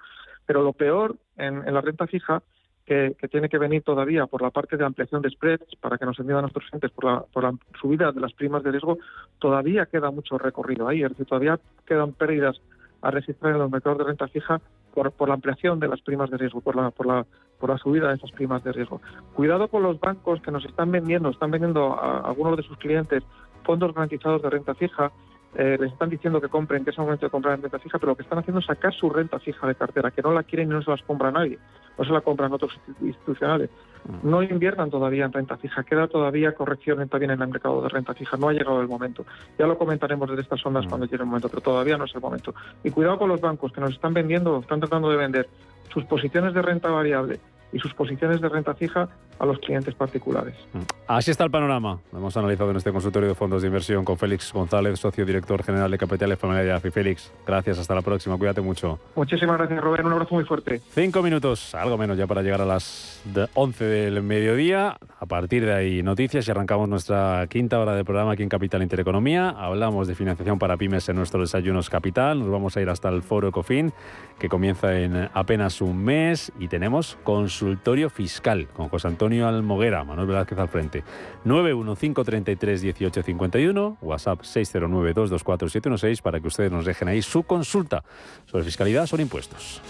[0.46, 2.42] pero lo peor en, la renta fija
[2.86, 6.18] que, tiene que venir todavía por la parte de ampliación de spreads, para que nos
[6.18, 8.98] entiendan nuestros clientes, por la, por la subida de las primas de riesgo,
[9.40, 12.60] todavía queda mucho recorrido ahí, es decir, todavía quedan pérdidas
[13.02, 14.60] a registrar en los mercados de renta fija
[14.94, 17.26] por, por la ampliación de las primas de riesgo, por la, por, la,
[17.58, 19.00] por la subida de esas primas de riesgo.
[19.34, 23.22] Cuidado con los bancos que nos están vendiendo, están vendiendo a algunos de sus clientes
[23.64, 25.10] fondos garantizados de renta fija,
[25.58, 27.98] eh, les están diciendo que compren, que es el momento de comprar en renta fija,
[27.98, 30.42] pero lo que están haciendo es sacar su renta fija de cartera, que no la
[30.42, 31.58] quieren y no se las compra nadie,
[31.96, 33.70] no se la compran otros institucionales.
[34.04, 34.30] Mm.
[34.30, 38.12] No inviertan todavía en renta fija, queda todavía corrección también en el mercado de renta
[38.12, 39.24] fija, no ha llegado el momento.
[39.58, 40.88] Ya lo comentaremos desde estas ondas mm.
[40.88, 42.54] cuando llegue el momento, pero todavía no es el momento.
[42.84, 45.48] Y cuidado con los bancos que nos están vendiendo, están tratando de vender
[45.88, 47.40] sus posiciones de renta variable
[47.72, 49.08] y sus posiciones de renta fija
[49.38, 50.54] a los clientes particulares.
[50.72, 50.80] Mm.
[51.08, 51.98] Así está el panorama.
[52.12, 55.62] Lo hemos analizado en este consultorio de fondos de inversión con Félix González, socio director
[55.62, 58.98] general de Capitales Familia de Félix, gracias, hasta la próxima, cuídate mucho.
[59.14, 60.80] Muchísimas gracias, Rubén, un abrazo muy fuerte.
[60.90, 63.22] Cinco minutos, algo menos ya para llegar a las
[63.54, 64.96] 11 del mediodía.
[65.18, 68.82] A partir de ahí, noticias y arrancamos nuestra quinta hora de programa aquí en Capital
[68.82, 69.50] Intereconomía.
[69.50, 72.38] Hablamos de financiación para pymes en nuestros desayunos Capital.
[72.38, 73.92] Nos vamos a ir hasta el Foro Ecofin,
[74.38, 77.18] que comienza en apenas un mes, y tenemos
[77.56, 81.04] consultorio fiscal con José Antonio Almoguera, Manuel Velázquez al frente.
[81.46, 88.04] 915331851, WhatsApp 609224716 para que ustedes nos dejen ahí su consulta
[88.44, 89.80] sobre fiscalidad sobre impuestos.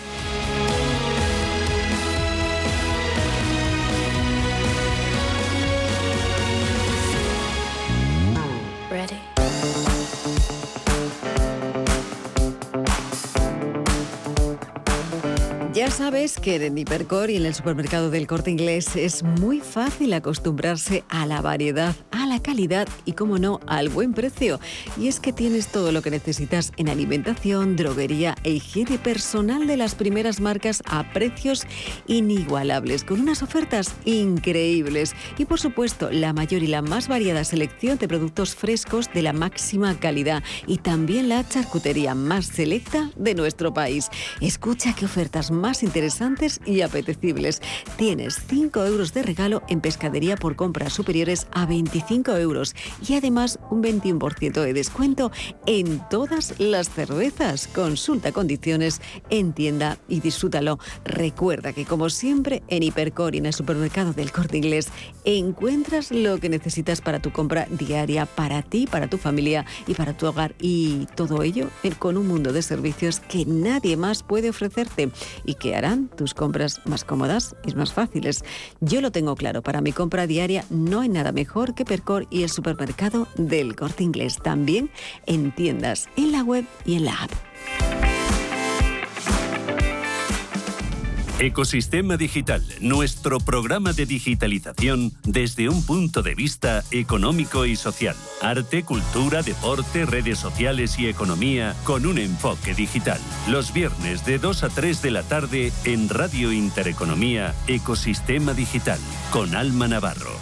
[15.87, 20.15] Ya sabes que en Hipercor y en el supermercado del corte inglés es muy fácil
[20.15, 24.59] acostumbrarse a la variedad, a la calidad y, como no, al buen precio.
[24.99, 29.77] Y es que tienes todo lo que necesitas en alimentación, droguería e higiene personal de
[29.77, 31.69] las primeras marcas a precios
[32.09, 35.15] inigualables, con unas ofertas increíbles.
[35.39, 39.33] Y por supuesto, la mayor y la más variada selección de productos frescos de la
[39.33, 44.09] máxima calidad y también la charcutería más selecta de nuestro país.
[44.41, 47.61] Escucha qué ofertas más interesantes y apetecibles.
[47.97, 52.75] Tienes 5 euros de regalo en pescadería por compras superiores a 25 euros
[53.07, 55.33] y además un 21% de descuento
[55.67, 57.69] en todas las cervezas.
[57.69, 59.01] Consulta condiciones
[59.31, 60.79] en tienda y disfrútalo.
[61.05, 64.89] Recuerda que como siempre en Hipercor y en el supermercado del Corte Inglés
[65.25, 70.17] encuentras lo que necesitas para tu compra diaria, para ti, para tu familia y para
[70.17, 71.69] tu hogar y todo ello
[71.99, 75.11] con un mundo de servicios que nadie más puede ofrecerte
[75.45, 78.45] y harán tus compras más cómodas y más fáciles.
[78.81, 82.43] Yo lo tengo claro, para mi compra diaria no hay nada mejor que Percor y
[82.43, 84.91] el supermercado del Corte Inglés, también
[85.27, 88.16] en tiendas, en la web y en la app.
[91.39, 98.17] Ecosistema Digital, nuestro programa de digitalización desde un punto de vista económico y social.
[98.41, 103.21] Arte, cultura, deporte, redes sociales y economía con un enfoque digital.
[103.51, 108.99] Los viernes de 2 a 3 de la tarde en Radio Intereconomía, Ecosistema Digital,
[109.31, 110.33] con Alma Navarro.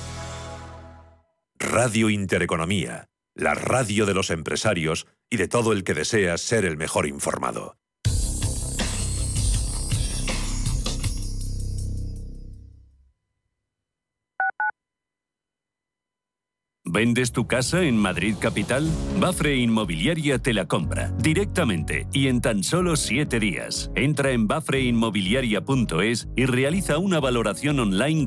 [1.59, 6.77] Radio Intereconomía, la radio de los empresarios y de todo el que desea ser el
[6.77, 7.79] mejor informado.
[16.95, 18.89] ¿Vendes tu casa en Madrid Capital?
[19.19, 23.91] Bafre Inmobiliaria te la compra directamente y en tan solo 7 días.
[23.97, 28.23] Entra en bafreinmobiliaria.es y realiza una valoración online